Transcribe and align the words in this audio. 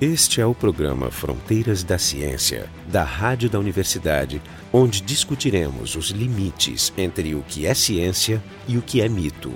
Este 0.00 0.40
é 0.40 0.46
o 0.46 0.54
programa 0.54 1.10
Fronteiras 1.10 1.82
da 1.82 1.98
Ciência, 1.98 2.70
da 2.86 3.02
Rádio 3.02 3.50
da 3.50 3.58
Universidade, 3.58 4.40
onde 4.72 5.00
discutiremos 5.00 5.96
os 5.96 6.10
limites 6.10 6.92
entre 6.96 7.34
o 7.34 7.42
que 7.42 7.66
é 7.66 7.74
ciência 7.74 8.40
e 8.68 8.78
o 8.78 8.80
que 8.82 9.00
é 9.00 9.08
mito. 9.08 9.52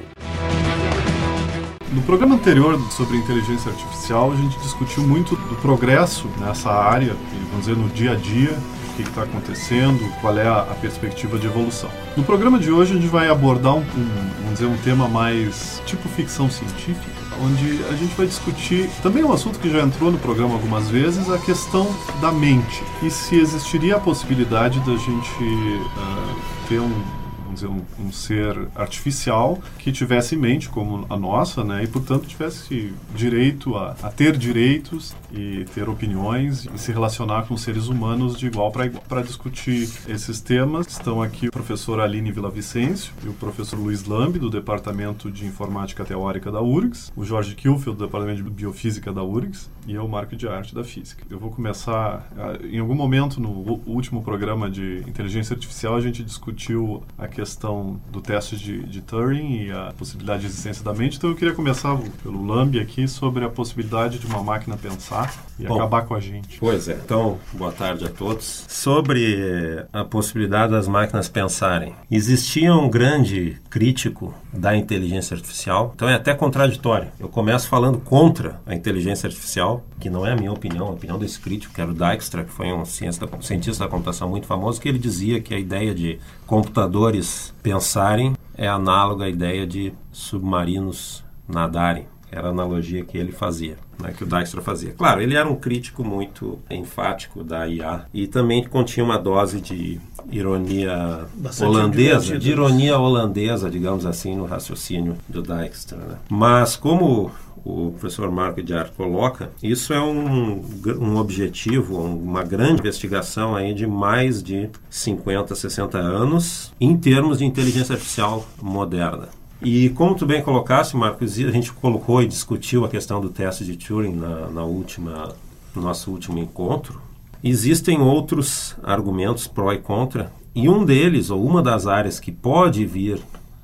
No 1.92 2.02
programa 2.02 2.34
anterior 2.34 2.76
sobre 2.90 3.18
inteligência 3.18 3.70
artificial, 3.70 4.32
a 4.32 4.36
gente 4.36 4.58
discutiu 4.58 5.04
muito 5.04 5.36
do 5.36 5.54
progresso 5.62 6.26
nessa 6.40 6.72
área, 6.72 7.14
vamos 7.50 7.66
dizer, 7.66 7.76
no 7.76 7.88
dia 7.90 8.10
a 8.10 8.16
dia, 8.16 8.50
o 8.50 8.96
que 8.96 9.02
está 9.02 9.22
acontecendo, 9.22 10.00
qual 10.20 10.36
é 10.36 10.48
a, 10.48 10.76
perspectiva 10.80 11.38
de 11.38 11.46
evolução. 11.46 11.88
No 12.16 12.24
programa 12.24 12.58
de 12.58 12.72
hoje, 12.72 12.90
a 12.90 12.96
gente 12.96 13.06
vai 13.06 13.28
abordar 13.28 13.76
um, 13.76 13.78
um, 13.78 14.30
vamos 14.38 14.54
dizer, 14.54 14.66
um 14.66 14.76
tema 14.78 15.06
mais 15.06 15.80
tipo 15.86 16.08
ficção 16.08 16.50
científica, 16.50 17.21
onde 17.42 17.84
a 17.84 17.96
gente 17.96 18.14
vai 18.14 18.26
discutir 18.26 18.88
também 19.02 19.24
um 19.24 19.32
assunto 19.32 19.58
que 19.58 19.68
já 19.68 19.80
entrou 19.80 20.12
no 20.12 20.18
programa 20.18 20.54
algumas 20.54 20.88
vezes, 20.88 21.28
a 21.28 21.38
questão 21.38 21.88
da 22.20 22.30
mente. 22.30 22.82
E 23.02 23.10
se 23.10 23.36
existiria 23.36 23.96
a 23.96 24.00
possibilidade 24.00 24.78
da 24.80 24.96
gente 24.96 25.44
uh, 25.44 26.36
ter 26.68 26.80
um 26.80 27.21
vamos 27.52 27.60
dizer, 27.60 27.68
um, 27.68 28.06
um, 28.06 28.12
ser 28.12 28.68
artificial 28.74 29.60
que 29.78 29.92
tivesse 29.92 30.36
mente 30.36 30.68
como 30.68 31.06
a 31.08 31.16
nossa, 31.16 31.62
né, 31.62 31.84
e 31.84 31.86
portanto 31.86 32.26
tivesse 32.26 32.92
direito 33.14 33.76
a, 33.76 33.96
a 34.02 34.10
ter 34.10 34.36
direitos 34.36 35.14
e 35.32 35.64
ter 35.74 35.88
opiniões 35.88 36.66
e 36.72 36.78
se 36.78 36.92
relacionar 36.92 37.46
com 37.46 37.56
seres 37.56 37.88
humanos 37.88 38.38
de 38.38 38.46
igual 38.46 38.70
para 38.70 38.86
igual. 38.86 39.02
Para 39.08 39.22
discutir 39.22 39.88
esses 40.08 40.40
temas 40.40 40.86
estão 40.86 41.22
aqui 41.22 41.48
o 41.48 41.52
professor 41.52 42.00
Aline 42.00 42.30
Villavicencio 42.32 43.12
e 43.24 43.28
o 43.28 43.32
professor 43.34 43.78
Luiz 43.78 44.04
Lambi, 44.04 44.38
do 44.38 44.50
Departamento 44.50 45.30
de 45.30 45.46
Informática 45.46 46.04
Teórica 46.04 46.50
da 46.50 46.60
URGS, 46.60 47.12
o 47.16 47.24
Jorge 47.24 47.54
Kilfield, 47.54 47.98
do 47.98 48.06
Departamento 48.06 48.42
de 48.42 48.50
Biofísica 48.50 49.12
da 49.12 49.22
URGS, 49.22 49.70
e 49.86 49.94
eu, 49.94 50.06
Marco 50.06 50.36
de 50.36 50.46
Arte 50.46 50.74
da 50.74 50.84
Física. 50.84 51.24
Eu 51.28 51.38
vou 51.38 51.50
começar, 51.50 52.28
ah, 52.36 52.58
em 52.64 52.78
algum 52.78 52.94
momento 52.94 53.40
no 53.40 53.80
último 53.86 54.22
programa 54.22 54.70
de 54.70 55.02
inteligência 55.08 55.54
artificial, 55.54 55.96
a 55.96 56.00
gente 56.00 56.22
discutiu 56.22 57.02
a 57.18 57.26
questão 57.26 57.41
questão 57.42 58.00
do 58.08 58.20
teste 58.20 58.56
de, 58.56 58.84
de 58.84 59.00
Turing 59.00 59.64
e 59.64 59.72
a 59.72 59.92
possibilidade 59.98 60.42
de 60.42 60.46
existência 60.46 60.84
da 60.84 60.94
mente. 60.94 61.16
Então 61.16 61.30
eu 61.30 61.36
queria 61.36 61.52
começar 61.52 61.98
pelo 62.22 62.46
Lambi 62.46 62.78
aqui 62.78 63.08
sobre 63.08 63.44
a 63.44 63.48
possibilidade 63.48 64.20
de 64.20 64.26
uma 64.26 64.44
máquina 64.44 64.76
pensar 64.76 65.34
e 65.58 65.66
Bom, 65.66 65.74
acabar 65.74 66.02
com 66.02 66.14
a 66.14 66.20
gente. 66.20 66.58
Pois 66.60 66.88
é. 66.88 67.00
Então, 67.04 67.38
boa 67.52 67.72
tarde 67.72 68.04
a 68.04 68.08
todos. 68.08 68.64
Sobre 68.68 69.84
a 69.92 70.04
possibilidade 70.04 70.70
das 70.70 70.86
máquinas 70.86 71.28
pensarem. 71.28 71.94
Existia 72.08 72.72
um 72.74 72.88
grande 72.88 73.60
crítico 73.68 74.32
da 74.52 74.76
inteligência 74.76 75.34
artificial, 75.34 75.92
então 75.96 76.08
é 76.08 76.14
até 76.14 76.34
contraditório. 76.34 77.08
Eu 77.18 77.28
começo 77.28 77.66
falando 77.68 77.98
contra 77.98 78.60
a 78.66 78.74
inteligência 78.74 79.26
artificial, 79.26 79.84
que 79.98 80.10
não 80.10 80.26
é 80.26 80.32
a 80.32 80.36
minha 80.36 80.52
opinião, 80.52 80.88
a 80.88 80.90
opinião 80.90 81.18
desse 81.18 81.40
crítico, 81.40 81.74
que 81.74 81.80
era 81.80 81.90
o 81.90 81.94
Dijkstra, 81.94 82.44
que 82.44 82.52
foi 82.52 82.72
um 82.72 82.84
cientista 82.84 83.84
da 83.84 83.90
computação 83.90 84.28
muito 84.28 84.46
famoso, 84.46 84.80
que 84.80 84.88
ele 84.88 84.98
dizia 84.98 85.40
que 85.40 85.54
a 85.54 85.58
ideia 85.58 85.94
de 85.94 86.20
computadores 86.46 87.54
pensarem 87.62 88.34
é 88.56 88.68
análoga 88.68 89.24
à 89.24 89.28
ideia 89.28 89.66
de 89.66 89.92
submarinos 90.10 91.24
nadarem. 91.48 92.06
Era 92.30 92.48
a 92.48 92.50
analogia 92.50 93.04
que 93.04 93.18
ele 93.18 93.30
fazia, 93.30 93.76
né, 94.02 94.14
que 94.16 94.24
o 94.24 94.26
Dijkstra 94.26 94.62
fazia. 94.62 94.92
Claro, 94.92 95.20
ele 95.20 95.36
era 95.36 95.46
um 95.46 95.56
crítico 95.56 96.02
muito 96.02 96.58
enfático 96.70 97.44
da 97.44 97.68
IA 97.68 98.06
e 98.12 98.26
também 98.26 98.64
continha 98.64 99.04
uma 99.04 99.18
dose 99.18 99.60
de 99.60 100.00
ironia 100.30 101.26
Bastante 101.34 101.68
holandesa, 101.68 102.38
de 102.38 102.50
ironia 102.50 102.98
holandesa, 102.98 103.70
digamos 103.70 104.06
assim, 104.06 104.36
no 104.36 104.44
raciocínio 104.44 105.16
do 105.28 105.42
Dijkstra. 105.42 105.98
Né? 105.98 106.16
Mas 106.28 106.76
como 106.76 107.30
o 107.64 107.92
professor 107.92 108.30
Marco 108.30 108.62
de 108.62 108.74
Arte 108.74 108.92
coloca, 108.96 109.50
isso 109.62 109.92
é 109.92 110.00
um, 110.00 110.64
um 110.98 111.16
objetivo, 111.16 111.98
uma 112.02 112.42
grande 112.42 112.80
investigação 112.80 113.54
aí 113.54 113.72
de 113.72 113.86
mais 113.86 114.42
de 114.42 114.68
50, 114.90 115.54
60 115.54 115.98
anos 115.98 116.72
em 116.80 116.96
termos 116.96 117.38
de 117.38 117.44
inteligência 117.44 117.94
artificial 117.94 118.46
moderna. 118.60 119.28
E 119.64 119.90
como 119.90 120.16
tu 120.16 120.26
bem 120.26 120.42
colocaste, 120.42 120.96
Marcos, 120.96 121.38
a 121.38 121.50
gente 121.50 121.72
colocou 121.72 122.20
e 122.20 122.26
discutiu 122.26 122.84
a 122.84 122.88
questão 122.88 123.20
do 123.20 123.28
teste 123.28 123.64
de 123.64 123.76
Turing 123.76 124.16
na, 124.16 124.48
na 124.48 124.64
última, 124.64 125.32
no 125.74 125.82
nosso 125.82 126.10
último 126.10 126.38
encontro. 126.40 127.00
Existem 127.42 128.00
outros 128.00 128.76
argumentos 128.82 129.48
pró 129.48 129.72
e 129.72 129.78
contra, 129.78 130.32
e 130.54 130.68
um 130.68 130.84
deles, 130.84 131.30
ou 131.30 131.44
uma 131.44 131.62
das 131.62 131.86
áreas 131.86 132.20
que 132.20 132.30
pode 132.30 132.86
vir 132.86 133.20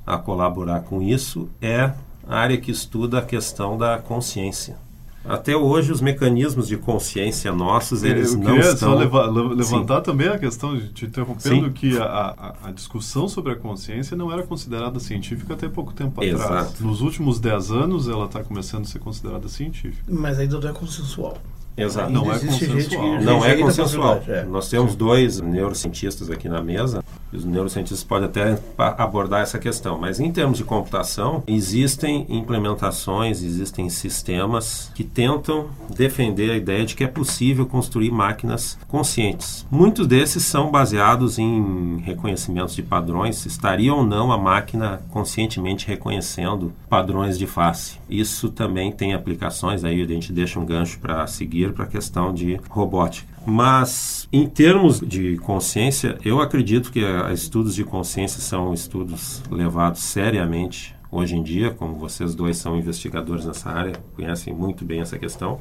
a 0.06 0.18
colaborar 0.18 0.80
com 0.80 1.00
isso, 1.00 1.48
é 1.60 1.92
a 2.26 2.36
área 2.36 2.56
que 2.56 2.70
estuda 2.70 3.18
a 3.18 3.22
questão 3.22 3.78
da 3.78 3.98
consciência. 3.98 4.76
Até 5.24 5.54
hoje, 5.54 5.92
os 5.92 6.00
mecanismos 6.00 6.66
de 6.66 6.78
consciência 6.78 7.52
nossos, 7.52 8.02
eles 8.02 8.32
Eu 8.32 8.38
não 8.38 8.56
estão... 8.56 8.88
só 8.90 8.94
leva, 8.94 9.26
levantar 9.26 9.96
Sim. 9.96 10.02
também 10.02 10.28
a 10.28 10.38
questão, 10.38 10.80
te 10.80 11.04
interrompendo, 11.04 11.66
Sim. 11.66 11.72
que 11.72 11.98
a, 11.98 12.04
a, 12.04 12.68
a, 12.68 12.72
discussão 12.72 13.28
sobre 13.28 13.52
a 13.52 13.56
consciência 13.56 14.16
não 14.16 14.32
era 14.32 14.42
considerada 14.42 14.98
científica 14.98 15.52
até 15.52 15.68
pouco 15.68 15.92
tempo 15.92 16.24
Exato. 16.24 16.44
atrás. 16.44 16.80
Nos 16.80 17.02
últimos 17.02 17.38
10 17.38 17.70
anos, 17.70 18.08
ela 18.08 18.24
está 18.24 18.42
começando 18.42 18.84
a 18.84 18.86
ser 18.86 19.00
considerada 19.00 19.48
científica. 19.48 20.02
Mas 20.08 20.38
ainda 20.38 20.58
não 20.58 20.70
é 20.70 20.72
consensual. 20.72 21.36
Exato. 21.78 22.10
Não 22.10 22.32
é 22.32 22.38
consensual. 22.38 23.20
Não 23.20 23.44
é 23.44 23.56
consensual. 23.56 24.22
É. 24.26 24.42
Nós 24.44 24.68
temos 24.68 24.96
dois 24.96 25.40
neurocientistas 25.40 26.30
aqui 26.30 26.48
na 26.48 26.62
mesa 26.62 27.02
os 27.32 27.44
neurocientistas 27.44 28.02
podem 28.02 28.26
até 28.26 28.58
abordar 28.76 29.42
essa 29.42 29.58
questão, 29.58 29.98
mas 29.98 30.18
em 30.18 30.32
termos 30.32 30.58
de 30.58 30.64
computação, 30.64 31.42
existem 31.46 32.26
implementações, 32.28 33.42
existem 33.42 33.90
sistemas 33.90 34.90
que 34.94 35.04
tentam 35.04 35.68
defender 35.94 36.50
a 36.50 36.56
ideia 36.56 36.84
de 36.84 36.94
que 36.94 37.04
é 37.04 37.08
possível 37.08 37.66
construir 37.66 38.10
máquinas 38.10 38.78
conscientes. 38.88 39.66
Muitos 39.70 40.06
desses 40.06 40.44
são 40.44 40.70
baseados 40.70 41.38
em 41.38 41.98
reconhecimentos 41.98 42.74
de 42.74 42.82
padrões, 42.82 43.44
estaria 43.44 43.92
ou 43.92 44.04
não 44.04 44.32
a 44.32 44.38
máquina 44.38 45.02
conscientemente 45.10 45.86
reconhecendo 45.86 46.72
padrões 46.88 47.38
de 47.38 47.46
face. 47.46 47.98
Isso 48.08 48.48
também 48.48 48.90
tem 48.90 49.12
aplicações, 49.12 49.84
aí 49.84 50.02
a 50.02 50.06
gente 50.06 50.32
deixa 50.32 50.58
um 50.58 50.64
gancho 50.64 50.98
para 50.98 51.26
seguir 51.26 51.67
para 51.72 51.84
a 51.84 51.88
questão 51.88 52.32
de 52.32 52.60
robótica. 52.68 53.28
Mas, 53.46 54.28
em 54.32 54.46
termos 54.46 55.00
de 55.00 55.36
consciência, 55.38 56.18
eu 56.24 56.40
acredito 56.40 56.92
que 56.92 57.00
estudos 57.32 57.74
de 57.74 57.84
consciência 57.84 58.40
são 58.40 58.74
estudos 58.74 59.42
levados 59.50 60.02
seriamente 60.02 60.98
hoje 61.10 61.36
em 61.36 61.42
dia, 61.42 61.70
como 61.70 61.94
vocês 61.94 62.34
dois 62.34 62.58
são 62.58 62.76
investigadores 62.76 63.46
nessa 63.46 63.70
área, 63.70 63.94
conhecem 64.14 64.54
muito 64.54 64.84
bem 64.84 65.00
essa 65.00 65.18
questão. 65.18 65.58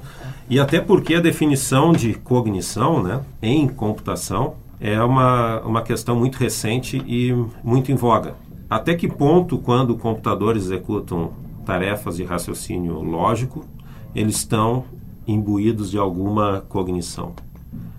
E 0.49 0.59
até 0.59 0.81
porque 0.81 1.15
a 1.15 1.21
definição 1.21 1.93
de 1.93 2.13
cognição 2.13 3.01
né, 3.01 3.21
em 3.41 3.67
computação 3.67 4.55
é 4.79 5.01
uma, 5.01 5.61
uma 5.61 5.81
questão 5.81 6.15
muito 6.15 6.35
recente 6.37 7.01
e 7.07 7.33
muito 7.63 7.91
em 7.91 7.95
voga. 7.95 8.35
Até 8.69 8.95
que 8.95 9.07
ponto, 9.07 9.57
quando 9.57 9.95
computadores 9.95 10.65
executam 10.65 11.31
tarefas 11.65 12.17
de 12.17 12.23
raciocínio 12.23 13.01
lógico, 13.01 13.65
eles 14.13 14.37
estão 14.37 14.85
imbuídos 15.27 15.91
de 15.91 15.97
alguma 15.97 16.61
cognição? 16.69 17.33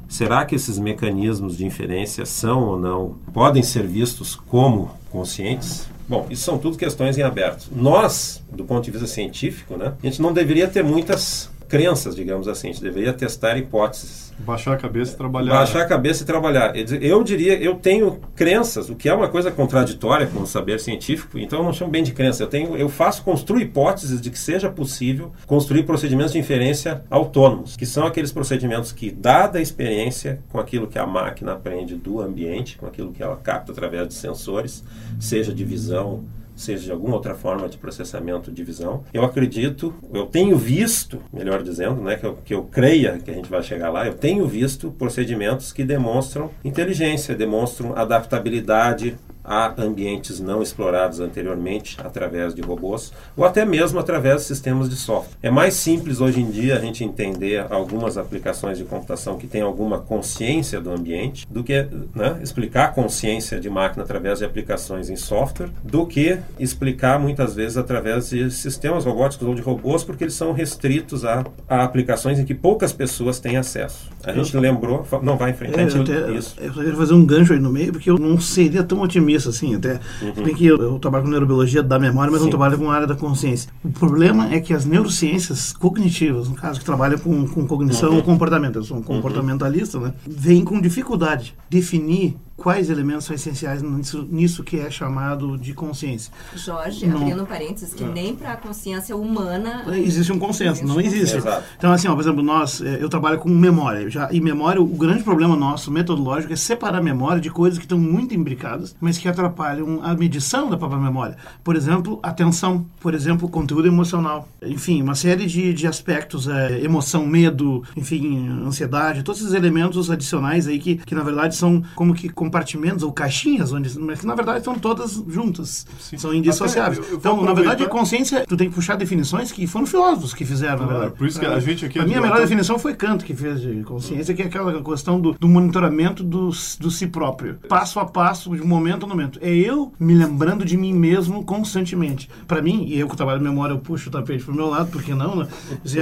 Será 0.09 0.45
que 0.47 0.55
esses 0.55 0.79
mecanismos 0.79 1.57
de 1.57 1.67
inferência 1.67 2.25
são 2.25 2.65
ou 2.65 2.79
não, 2.79 3.17
podem 3.33 3.63
ser 3.63 3.87
vistos 3.87 4.35
como 4.35 4.91
conscientes? 5.11 5.87
Bom, 6.09 6.27
isso 6.31 6.45
são 6.45 6.57
tudo 6.57 6.79
questões 6.79 7.19
em 7.19 7.23
aberto. 7.23 7.69
Nós, 7.71 8.43
do 8.51 8.65
ponto 8.65 8.83
de 8.83 8.91
vista 8.91 9.07
científico, 9.07 9.77
né, 9.77 9.93
a 10.03 10.07
gente 10.07 10.23
não 10.23 10.33
deveria 10.33 10.67
ter 10.67 10.83
muitas 10.83 11.51
crenças, 11.69 12.17
digamos 12.17 12.49
assim. 12.49 12.71
A 12.71 12.73
gente 12.73 12.83
deveria 12.83 13.13
testar 13.13 13.57
hipóteses 13.57 14.29
Baixar 14.41 14.75
a 14.75 14.77
cabeça 14.77 15.15
e 15.15 15.17
trabalhar. 15.17 15.53
Baixar 15.53 15.83
a 15.83 15.87
cabeça 15.87 16.23
e 16.23 16.27
trabalhar. 16.27 16.73
Eu 16.77 17.25
diria, 17.25 17.61
eu 17.61 17.75
tenho 17.75 18.21
crenças, 18.37 18.89
o 18.89 18.95
que 18.95 19.09
é 19.09 19.15
uma 19.15 19.29
coisa 19.29 19.51
contraditória 19.51 20.27
com 20.27 20.41
o 20.41 20.47
saber 20.47 20.79
científico, 20.79 21.39
então 21.39 21.59
eu 21.59 21.65
não 21.65 21.73
chamo 21.73 21.91
bem 21.91 22.05
de 22.05 22.13
crença. 22.13 22.45
Eu, 22.45 22.47
tenho, 22.47 22.77
eu 22.77 22.89
faço, 22.89 23.23
construo 23.23 23.61
hipóteses 23.61 24.21
de 24.21 24.31
que 24.31 24.39
seja 24.39 24.71
possível 24.71 25.33
construir 25.47 25.83
procedimentos 25.83 26.33
de 26.33 26.39
inferência 26.39 27.03
autônomos, 27.11 27.77
que 27.77 27.85
são 27.85 28.07
aqueles 28.07 28.31
procedimentos 28.31 28.93
que, 28.93 29.11
dada 29.11 29.59
a 29.59 29.63
experiência 29.63 30.41
com 30.51 30.61
aquilo 30.61 30.87
que 30.87 30.99
a 30.99 31.07
máquina 31.07 31.55
aprende 31.55 31.97
do 31.97 32.21
ambiente, 32.21 32.79
com 32.79 32.87
aquilo 32.87 33.13
que 33.13 33.23
ela 33.23 33.37
capta 33.37 33.73
através 33.73 34.07
de 34.07 34.15
sensores, 34.15 34.85
seja 35.19 35.53
de 35.53 35.65
visão, 35.65 36.25
seja 36.61 36.85
de 36.85 36.93
alguma 36.93 37.15
outra 37.15 37.35
forma 37.35 37.69
de 37.69 37.79
processamento 37.79 38.51
de 38.51 38.65
visão. 38.65 39.05
Eu 39.13 39.25
acredito, 39.25 39.95
eu 40.13 40.27
tenho 40.27 40.57
visto, 40.57 41.21
melhor 41.33 41.63
dizendo, 41.63 42.01
né, 42.01 42.17
que 42.17 42.27
eu, 42.27 42.39
que 42.45 42.55
eu 42.55 42.65
creia 42.65 43.19
que 43.19 43.31
a 43.31 43.35
gente 43.35 43.49
vai 43.49 43.63
chegar 43.63 43.91
lá, 43.91 44.07
eu 44.07 44.15
tenho 44.15 44.47
visto 44.47 44.91
procedimentos 44.91 45.73
que 45.73 45.85
demonstram 45.85 46.51
inteligência, 46.65 47.35
demonstram 47.35 47.97
adaptabilidade 47.97 49.17
a 49.49 49.73
ambientes 49.79 50.39
não 50.39 50.63
explorados 50.63 51.21
anteriormente 51.21 51.97
através 52.05 52.55
de 52.55 52.61
robôs 52.61 53.13
ou 53.37 53.45
até 53.45 53.65
mesmo 53.65 53.99
através 53.99 54.43
de 54.43 54.49
sistemas 54.49 54.89
de 54.91 54.97
software. 54.97 55.37
É 55.43 55.51
mais 55.51 55.75
simples 55.75 56.21
hoje 56.21 56.41
em 56.41 56.51
dia 56.51 56.77
a 56.77 56.81
gente 56.81 57.03
entender 57.03 57.65
algumas 57.71 58.19
aplicações 58.19 58.77
de 58.77 58.85
computação 58.85 59.39
que 59.39 59.47
têm 59.47 59.63
alguma 59.63 60.01
consciência 60.01 60.81
do 60.81 60.91
ambiente 60.91 61.47
do 61.51 61.65
que 61.65 61.87
né, 62.15 62.39
explicar 62.43 62.85
a 62.85 62.89
consciência 62.89 63.59
de 63.59 63.71
máquina 63.71 64.05
através 64.05 64.41
de 64.41 64.45
aplicações 64.45 65.09
em 65.09 65.17
software 65.17 65.71
do 65.83 66.07
que 66.07 66.39
explicar 66.59 67.19
muitas 67.19 67.55
vezes 67.55 67.79
através 67.79 68.29
de 68.29 68.51
sistemas 68.51 69.07
robóticos 69.07 69.49
ou 69.49 69.55
de 69.55 69.63
robôs 69.63 70.05
porque 70.05 70.25
eles 70.25 70.35
são 70.35 70.53
restritos 70.53 71.25
a, 71.25 71.45
a 71.67 71.85
aplicações 71.85 72.39
em 72.39 72.45
que 72.45 72.55
poucas 72.55 72.93
pessoas 72.93 73.41
têm 73.41 73.57
acesso. 73.57 74.11
A 74.25 74.33
gente 74.33 74.55
lembrou, 74.57 75.07
não 75.23 75.39
vai 75.39 75.53
em 75.53 75.55
frente. 75.55 75.79
É, 75.79 75.83
eu, 75.83 76.35
isso. 76.35 76.55
eu 76.61 76.73
queria 76.73 76.95
fazer 76.95 77.15
um 77.15 77.25
gancho 77.25 77.53
aí 77.53 77.59
no 77.59 77.71
meio, 77.71 77.93
porque 77.93 78.11
eu 78.11 78.19
não 78.19 78.39
seria 78.39 78.83
tão 78.83 79.01
otimista 79.01 79.38
assim, 79.47 79.75
até. 79.75 80.01
Uhum. 80.23 80.45
Bem 80.45 80.55
que 80.55 80.67
eu, 80.67 80.77
eu, 80.79 80.99
trabalho 80.99 81.25
com 81.25 81.31
neurobiologia 81.31 81.83
da 81.83 81.99
memória, 81.99 82.31
mas 82.31 82.41
Sim. 82.41 82.47
não 82.47 82.51
trabalho 82.51 82.79
com 82.79 82.91
a 82.91 82.95
área 82.95 83.07
da 83.07 83.15
consciência. 83.15 83.71
O 83.85 83.91
problema 83.91 84.53
é 84.53 84.61
que 84.61 84.73
as 84.73 84.85
neurociências 84.85 85.73
cognitivas, 85.73 86.49
no 86.49 86.55
caso 86.55 86.79
que 86.79 86.85
trabalham 86.85 87.19
com, 87.19 87.47
com 87.47 87.67
cognição 87.67 88.11
uhum. 88.11 88.17
ou 88.17 88.23
comportamento, 88.23 88.77
eu 88.77 88.85
sou 88.85 88.97
um 88.97 89.01
uhum. 89.01 89.07
comportamentalista, 89.07 89.99
né, 89.99 90.15
vêm 90.27 90.65
com 90.65 90.81
dificuldade 90.81 91.55
definir 91.69 92.37
quais 92.59 92.91
elementos 92.91 93.25
são 93.25 93.35
essenciais 93.35 93.81
nisso, 93.83 94.27
nisso, 94.29 94.65
que 94.65 94.79
é 94.79 94.91
chamado 94.91 95.57
de 95.57 95.73
consciência. 95.73 96.33
Jorge, 96.55 97.07
não, 97.07 97.23
abrindo 97.23 97.47
parênteses, 97.47 97.95
que 97.95 98.03
não. 98.03 98.13
nem 98.13 98.35
para 98.35 98.53
a 98.53 98.57
consciência 98.57 99.17
humana 99.17 99.85
existe 99.97 100.33
um 100.33 100.39
consenso, 100.39 100.85
não 100.85 101.01
existe. 101.01 101.37
Exato. 101.37 101.65
Então, 101.77 101.93
assim, 101.93 102.09
ó, 102.09 102.15
por 102.15 102.21
exemplo, 102.21 102.43
nós, 102.43 102.83
é, 102.83 103.01
eu 103.01 103.09
trabalho 103.09 103.39
com 103.39 103.49
memória. 103.49 104.11
Já, 104.11 104.29
e 104.33 104.41
memória, 104.41 104.83
o 104.83 104.87
grande 104.87 105.23
problema 105.23 105.55
nosso, 105.55 105.91
metodológico, 105.91 106.53
é 106.53 106.57
separar 106.57 106.99
a 106.99 107.03
memória 107.03 107.41
de 107.41 107.49
coisas 107.49 107.79
que 107.79 107.85
estão 107.85 107.99
muito 107.99 108.35
imbricadas, 108.35 108.95
mas 109.01 109.17
que 109.17 109.29
atrapalham 109.29 110.01
a 110.03 110.15
medição 110.15 110.69
da 110.69 110.77
própria 110.77 111.01
memória. 111.01 111.37
Por 111.63 111.77
exemplo, 111.77 112.19
atenção, 112.23 112.85
por 112.99 113.15
exemplo, 113.15 113.49
conteúdo 113.49 113.87
emocional. 113.87 114.49
Enfim, 114.61 115.01
uma 115.01 115.15
série 115.15 115.47
de, 115.47 115.73
de 115.73 115.87
aspectos, 115.87 116.49
é, 116.49 116.83
emoção, 116.83 117.25
medo, 117.25 117.85
enfim, 117.97 118.49
ansiedade, 118.67 119.23
todos 119.23 119.41
esses 119.41 119.55
elementos 119.55 120.11
adicionais 120.11 120.67
aí 120.67 120.79
que, 120.81 120.97
que 120.97 121.15
na 121.15 121.23
verdade, 121.23 121.55
são 121.55 121.83
como 121.95 122.15
que 122.15 122.29
compartimentos 122.49 123.03
ou 123.03 123.13
caixinhas, 123.13 123.73
onde, 123.73 123.99
mas 123.99 124.21
que 124.21 124.27
na 124.27 124.35
verdade 124.35 124.59
estão 124.59 124.79
todas 124.79 125.23
juntas, 125.29 125.87
Sim. 126.01 126.17
são 126.17 126.35
indissociáveis. 126.35 126.99
Eu, 126.99 127.13
eu 127.13 127.17
então, 127.19 127.43
na 127.43 127.53
verdade, 127.53 127.85
a 127.85 127.89
consciência, 127.89 128.45
tu 128.47 128.57
tem 128.57 128.69
que 128.69 128.75
puxar 128.75 128.97
definições 128.97 129.53
que 129.53 129.67
foram 129.67 129.87
filósofos 129.87 130.33
que 130.33 130.45
fizeram. 130.45 130.89
Claro, 130.89 131.11
por 131.13 131.27
isso 131.27 131.39
que 131.39 131.47
a 131.47 131.61
gente 131.61 131.85
aqui... 131.85 131.99
A 131.99 132.05
minha 132.05 132.21
melhor 132.21 132.41
definição 132.41 132.79
foi 132.79 132.95
Kant, 132.95 133.25
que 133.25 133.35
fez 133.35 133.61
de 133.61 133.83
consciência, 133.83 134.35
que 134.35 134.43
é 134.43 134.47
aquela 134.47 134.83
questão 134.83 135.21
do, 135.21 135.33
do 135.33 135.47
monitoramento 135.47 136.25
do, 136.25 136.51
do 136.81 136.91
si 136.91 137.07
próprio. 137.07 137.59
Passo 137.69 138.01
a 138.01 138.07
passo, 138.07 138.57
de 138.57 138.63
momento 138.63 139.05
a 139.05 139.09
momento. 139.09 139.39
É 139.43 139.55
eu 139.55 139.93
me 140.01 140.15
lembrando 140.15 140.65
de 140.65 140.77
mim 140.77 140.95
mesmo 140.95 141.45
constantemente. 141.45 142.31
Para 142.47 142.63
mim, 142.63 142.87
e 142.87 142.99
eu 142.99 143.09
que 143.09 143.17
trabalho 143.17 143.43
memória, 143.43 143.75
eu 143.75 143.79
puxo 143.79 144.09
o 144.09 144.13
tapete 144.13 144.45
pro 144.45 144.55
meu 144.55 144.69
lado, 144.69 144.91
porque 144.91 145.15
não, 145.15 145.37
né? 145.37 145.49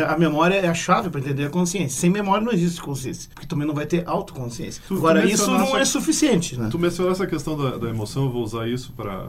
A 0.08 0.16
memória 0.16 0.54
é 0.54 0.68
a 0.68 0.74
chave 0.74 1.10
para 1.10 1.20
entender 1.20 1.46
a 1.46 1.50
consciência. 1.50 2.00
Sem 2.00 2.10
memória 2.10 2.44
não 2.44 2.52
existe 2.52 2.80
consciência, 2.80 3.30
porque 3.34 3.46
também 3.46 3.66
não 3.66 3.74
vai 3.74 3.86
ter 3.86 4.04
autoconsciência. 4.06 4.82
Agora, 4.90 5.24
isso 5.24 5.50
não 5.50 5.76
é 5.76 5.84
suficiente 5.84 6.35
né? 6.56 6.68
Tu 6.70 6.78
mencionou 6.78 7.12
essa 7.12 7.26
questão 7.26 7.56
da, 7.56 7.76
da, 7.76 7.88
emoção, 7.88 8.24
eu 8.24 8.30
vou 8.30 8.42
usar 8.42 8.68
isso 8.68 8.92
para 8.92 9.28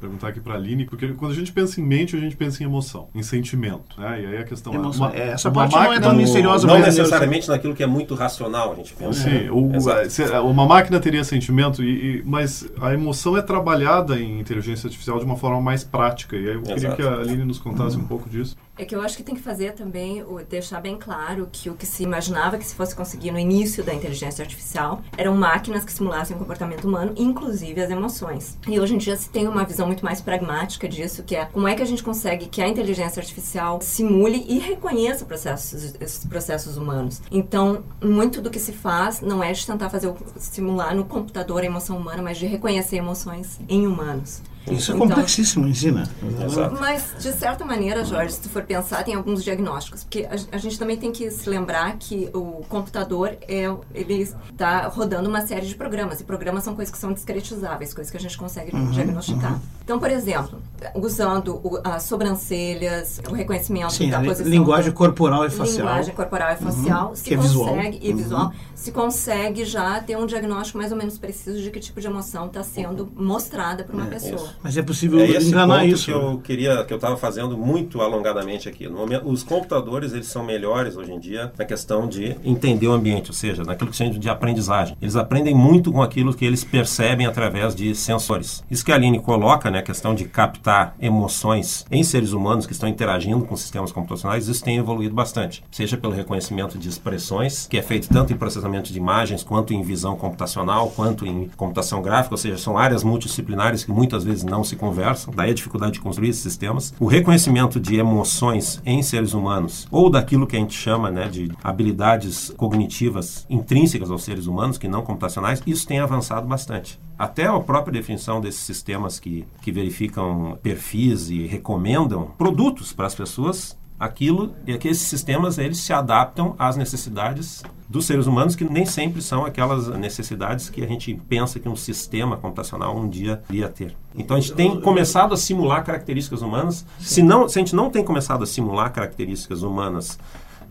perguntar 0.00 0.28
aqui 0.28 0.40
para 0.40 0.54
a 0.54 0.56
Aline, 0.56 0.84
porque 0.84 1.08
quando 1.08 1.32
a 1.32 1.34
gente 1.34 1.52
pensa 1.52 1.80
em 1.80 1.84
mente, 1.84 2.16
a 2.16 2.20
gente 2.20 2.36
pensa 2.36 2.62
em 2.62 2.66
emoção, 2.66 3.08
em 3.14 3.22
sentimento. 3.22 4.00
Né? 4.00 4.22
E 4.22 4.26
aí 4.26 4.36
a 4.38 4.44
questão 4.44 4.74
emoção, 4.74 5.06
é. 5.06 5.10
Uma, 5.10 5.16
é, 5.16 5.28
essa 5.30 5.50
parte 5.50 5.74
não 5.74 5.92
é 5.92 6.00
tão 6.00 6.14
misteriosa. 6.14 6.66
Não 6.66 6.78
necessariamente 6.78 7.48
naquilo 7.48 7.74
que 7.74 7.82
é 7.82 7.86
muito 7.86 8.14
racional, 8.14 8.72
a 8.72 8.76
gente 8.76 8.94
pensa. 8.94 9.22
Sim, 9.22 9.48
o, 9.50 10.50
uma 10.50 10.66
máquina 10.66 11.00
teria 11.00 11.24
sentimento, 11.24 11.82
e, 11.82 12.18
e, 12.18 12.22
mas 12.24 12.68
a 12.80 12.92
emoção 12.92 13.36
é 13.36 13.42
trabalhada 13.42 14.18
em 14.18 14.40
inteligência 14.40 14.86
artificial 14.86 15.18
de 15.18 15.24
uma 15.24 15.36
forma 15.36 15.60
mais 15.60 15.84
prática. 15.84 16.36
E 16.36 16.48
aí 16.48 16.54
eu 16.54 16.62
queria 16.62 16.76
Exato. 16.76 16.96
que 16.96 17.02
a 17.02 17.14
Aline 17.14 17.44
nos 17.44 17.58
contasse 17.58 17.96
um 17.96 18.04
pouco 18.04 18.28
disso. 18.28 18.56
É 18.80 18.84
que 18.86 18.94
eu 18.94 19.02
acho 19.02 19.14
que 19.14 19.22
tem 19.22 19.34
que 19.34 19.42
fazer 19.42 19.74
também, 19.74 20.24
deixar 20.48 20.80
bem 20.80 20.96
claro 20.96 21.46
que 21.52 21.68
o 21.68 21.74
que 21.74 21.84
se 21.84 22.02
imaginava 22.02 22.56
que 22.56 22.64
se 22.64 22.74
fosse 22.74 22.96
conseguir 22.96 23.30
no 23.30 23.38
início 23.38 23.84
da 23.84 23.92
inteligência 23.92 24.42
artificial 24.42 25.02
eram 25.18 25.36
máquinas 25.36 25.84
que 25.84 25.92
simulassem 25.92 26.34
o 26.34 26.38
comportamento 26.38 26.88
humano, 26.88 27.12
inclusive 27.14 27.78
as 27.78 27.90
emoções. 27.90 28.58
E 28.66 28.80
hoje 28.80 28.94
em 28.94 28.96
dia 28.96 29.14
se 29.18 29.28
tem 29.28 29.46
uma 29.46 29.64
visão 29.64 29.86
muito 29.86 30.02
mais 30.02 30.22
pragmática 30.22 30.88
disso, 30.88 31.22
que 31.22 31.36
é 31.36 31.44
como 31.44 31.68
é 31.68 31.74
que 31.74 31.82
a 31.82 31.84
gente 31.84 32.02
consegue 32.02 32.46
que 32.46 32.62
a 32.62 32.68
inteligência 32.68 33.20
artificial 33.20 33.82
simule 33.82 34.46
e 34.48 34.58
reconheça 34.58 35.26
processos, 35.26 35.94
esses 36.00 36.24
processos 36.24 36.78
humanos. 36.78 37.20
Então, 37.30 37.84
muito 38.02 38.40
do 38.40 38.48
que 38.48 38.58
se 38.58 38.72
faz 38.72 39.20
não 39.20 39.44
é 39.44 39.52
de 39.52 39.66
tentar 39.66 39.90
fazer 39.90 40.10
simular 40.38 40.96
no 40.96 41.04
computador 41.04 41.60
a 41.60 41.66
emoção 41.66 41.98
humana, 41.98 42.22
mas 42.22 42.38
de 42.38 42.46
reconhecer 42.46 42.96
emoções 42.96 43.60
em 43.68 43.86
humanos. 43.86 44.40
Isso 44.68 44.92
é 44.92 44.94
então, 44.94 45.08
complexíssimo, 45.08 45.66
ensina. 45.66 46.08
Exato. 46.44 46.76
Mas, 46.78 47.14
de 47.18 47.32
certa 47.32 47.64
maneira, 47.64 48.04
Jorge, 48.04 48.34
se 48.34 48.42
tu 48.42 48.48
for 48.48 48.62
pensar, 48.62 49.02
tem 49.02 49.14
alguns 49.14 49.42
diagnósticos. 49.42 50.04
Porque 50.04 50.28
a, 50.30 50.56
a 50.56 50.58
gente 50.58 50.78
também 50.78 50.96
tem 50.96 51.10
que 51.10 51.30
se 51.30 51.48
lembrar 51.48 51.96
que 51.98 52.28
o 52.34 52.62
computador, 52.68 53.36
é, 53.48 53.74
ele 53.94 54.22
está 54.22 54.86
rodando 54.88 55.28
uma 55.28 55.40
série 55.46 55.66
de 55.66 55.74
programas. 55.74 56.20
E 56.20 56.24
programas 56.24 56.62
são 56.62 56.74
coisas 56.74 56.92
que 56.92 56.98
são 56.98 57.12
discretizáveis, 57.12 57.94
coisas 57.94 58.10
que 58.10 58.16
a 58.16 58.20
gente 58.20 58.36
consegue 58.36 58.74
uhum, 58.74 58.90
diagnosticar. 58.90 59.54
Uhum. 59.54 59.60
Então, 59.82 59.98
por 59.98 60.10
exemplo, 60.10 60.60
usando 60.94 61.56
o, 61.64 61.80
as 61.82 62.02
sobrancelhas, 62.04 63.20
o 63.28 63.32
reconhecimento 63.32 63.92
Sim, 63.92 64.10
da 64.10 64.20
posição... 64.20 64.50
linguagem 64.50 64.92
corporal 64.92 65.46
e 65.46 65.50
facial. 65.50 65.88
Linguagem 65.88 66.14
corporal 66.14 66.52
e 66.52 66.56
facial. 66.56 67.08
Uhum, 67.08 67.16
se 67.16 67.24
que 67.24 67.34
é 67.34 67.36
consegue, 67.36 67.98
visual. 67.98 67.98
E 68.02 68.12
visual. 68.12 68.44
Uhum. 68.46 68.52
Se 68.74 68.92
consegue 68.92 69.64
já 69.64 70.00
ter 70.00 70.16
um 70.16 70.26
diagnóstico 70.26 70.78
mais 70.78 70.92
ou 70.92 70.98
menos 70.98 71.18
preciso 71.18 71.60
de 71.60 71.70
que 71.70 71.80
tipo 71.80 72.00
de 72.00 72.06
emoção 72.06 72.46
está 72.46 72.62
sendo 72.62 73.10
mostrada 73.16 73.84
para 73.84 73.94
uma 73.94 74.06
é, 74.06 74.10
pessoa. 74.10 74.34
Isso. 74.34 74.49
Mas 74.62 74.76
é 74.76 74.82
possível 74.82 75.20
é 75.20 75.40
enganar 75.40 75.84
isso. 75.84 76.06
que 76.06 76.10
eu 76.10 76.38
queria, 76.38 76.84
que 76.84 76.92
eu 76.92 76.96
estava 76.96 77.16
fazendo 77.16 77.56
muito 77.56 78.00
alongadamente 78.00 78.68
aqui. 78.68 78.88
No 78.88 78.98
momento, 78.98 79.28
os 79.28 79.42
computadores 79.42 80.12
eles 80.12 80.26
são 80.26 80.44
melhores 80.44 80.96
hoje 80.96 81.12
em 81.12 81.18
dia 81.18 81.52
na 81.58 81.64
questão 81.64 82.08
de 82.08 82.36
entender 82.44 82.86
o 82.86 82.92
ambiente, 82.92 83.30
ou 83.30 83.34
seja, 83.34 83.62
naquilo 83.62 83.90
que 83.90 83.96
se 83.96 84.04
chama 84.04 84.18
de 84.18 84.28
aprendizagem. 84.28 84.96
Eles 85.00 85.16
aprendem 85.16 85.54
muito 85.54 85.92
com 85.92 86.02
aquilo 86.02 86.34
que 86.34 86.44
eles 86.44 86.64
percebem 86.64 87.26
através 87.26 87.74
de 87.74 87.94
sensores. 87.94 88.64
Isso 88.70 88.84
que 88.84 88.92
a 88.92 88.94
Aline 88.94 89.20
coloca, 89.20 89.70
né, 89.70 89.78
a 89.78 89.82
questão 89.82 90.14
de 90.14 90.24
captar 90.24 90.94
emoções 91.00 91.84
em 91.90 92.02
seres 92.02 92.32
humanos 92.32 92.66
que 92.66 92.72
estão 92.72 92.88
interagindo 92.88 93.44
com 93.44 93.56
sistemas 93.56 93.92
computacionais, 93.92 94.48
isso 94.48 94.64
tem 94.64 94.76
evoluído 94.76 95.14
bastante. 95.14 95.62
Seja 95.70 95.96
pelo 95.96 96.12
reconhecimento 96.12 96.78
de 96.78 96.88
expressões, 96.88 97.66
que 97.66 97.78
é 97.78 97.82
feito 97.82 98.08
tanto 98.08 98.32
em 98.32 98.36
processamento 98.36 98.92
de 98.92 98.98
imagens, 98.98 99.42
quanto 99.42 99.72
em 99.72 99.82
visão 99.82 100.16
computacional, 100.16 100.90
quanto 100.90 101.26
em 101.26 101.48
computação 101.56 102.02
gráfica, 102.02 102.34
ou 102.34 102.38
seja, 102.38 102.58
são 102.58 102.78
áreas 102.78 103.04
multidisciplinares 103.04 103.84
que 103.84 103.90
muitas 103.90 104.24
vezes 104.24 104.39
não 104.44 104.64
se 104.64 104.76
conversam, 104.76 105.32
daí 105.34 105.50
a 105.50 105.54
dificuldade 105.54 105.92
de 105.92 106.00
construir 106.00 106.30
esses 106.30 106.42
sistemas. 106.42 106.94
O 106.98 107.06
reconhecimento 107.06 107.80
de 107.80 107.96
emoções 107.96 108.80
em 108.84 109.02
seres 109.02 109.34
humanos, 109.34 109.86
ou 109.90 110.10
daquilo 110.10 110.46
que 110.46 110.56
a 110.56 110.60
gente 110.60 110.74
chama 110.74 111.10
né, 111.10 111.28
de 111.28 111.50
habilidades 111.62 112.52
cognitivas 112.56 113.46
intrínsecas 113.48 114.10
aos 114.10 114.22
seres 114.22 114.46
humanos, 114.46 114.78
que 114.78 114.88
não 114.88 115.02
computacionais, 115.02 115.62
isso 115.66 115.86
tem 115.86 115.98
avançado 115.98 116.46
bastante. 116.46 117.00
Até 117.18 117.46
a 117.46 117.60
própria 117.60 117.92
definição 117.92 118.40
desses 118.40 118.62
sistemas 118.62 119.20
que, 119.20 119.46
que 119.60 119.70
verificam 119.70 120.58
perfis 120.62 121.28
e 121.30 121.46
recomendam 121.46 122.32
produtos 122.38 122.92
para 122.92 123.06
as 123.06 123.14
pessoas 123.14 123.78
aquilo 124.00 124.54
e 124.66 124.76
que 124.78 124.88
esses 124.88 125.06
sistemas 125.06 125.58
eles 125.58 125.76
se 125.76 125.92
adaptam 125.92 126.54
às 126.58 126.74
necessidades 126.74 127.62
dos 127.86 128.06
seres 128.06 128.26
humanos 128.26 128.56
que 128.56 128.64
nem 128.64 128.86
sempre 128.86 129.20
são 129.20 129.44
aquelas 129.44 129.88
necessidades 129.88 130.70
que 130.70 130.82
a 130.82 130.86
gente 130.86 131.14
pensa 131.28 131.60
que 131.60 131.68
um 131.68 131.76
sistema 131.76 132.38
computacional 132.38 132.96
um 132.96 133.06
dia 133.06 133.42
iria 133.50 133.68
ter. 133.68 133.94
Então 134.14 134.38
a 134.38 134.40
gente 134.40 134.54
tem 134.54 134.80
começado 134.80 135.34
a 135.34 135.36
simular 135.36 135.84
características 135.84 136.40
humanas. 136.40 136.86
Se 136.98 137.22
não, 137.22 137.46
se 137.46 137.58
a 137.58 137.60
gente 137.60 137.76
não 137.76 137.90
tem 137.90 138.02
começado 138.02 138.42
a 138.42 138.46
simular 138.46 138.90
características 138.90 139.62
humanas 139.62 140.18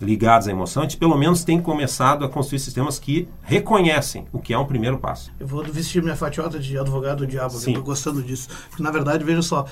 ligados 0.01 0.48
à 0.48 0.51
emoção, 0.51 0.83
a 0.83 0.86
gente 0.86 0.98
pelo 0.98 1.17
menos 1.17 1.43
tem 1.43 1.62
começado 1.62 2.24
a 2.24 2.29
construir 2.29 2.59
sistemas 2.59 2.98
que 2.98 3.27
reconhecem 3.43 4.25
o 4.31 4.39
que 4.39 4.53
é 4.53 4.57
um 4.57 4.65
primeiro 4.65 4.98
passo. 4.98 5.31
Eu 5.39 5.45
vou 5.45 5.63
vestir 5.63 6.01
minha 6.01 6.15
fatiota 6.15 6.57
de 6.57 6.77
advogado 6.77 7.19
do 7.19 7.27
diabo, 7.27 7.53
Sim. 7.53 7.75
eu 7.75 7.83
gostando 7.83 8.24
disso. 8.24 8.48
Porque, 8.69 8.81
na 8.81 8.91
verdade, 8.91 9.24
veja 9.24 9.41
só, 9.41 9.65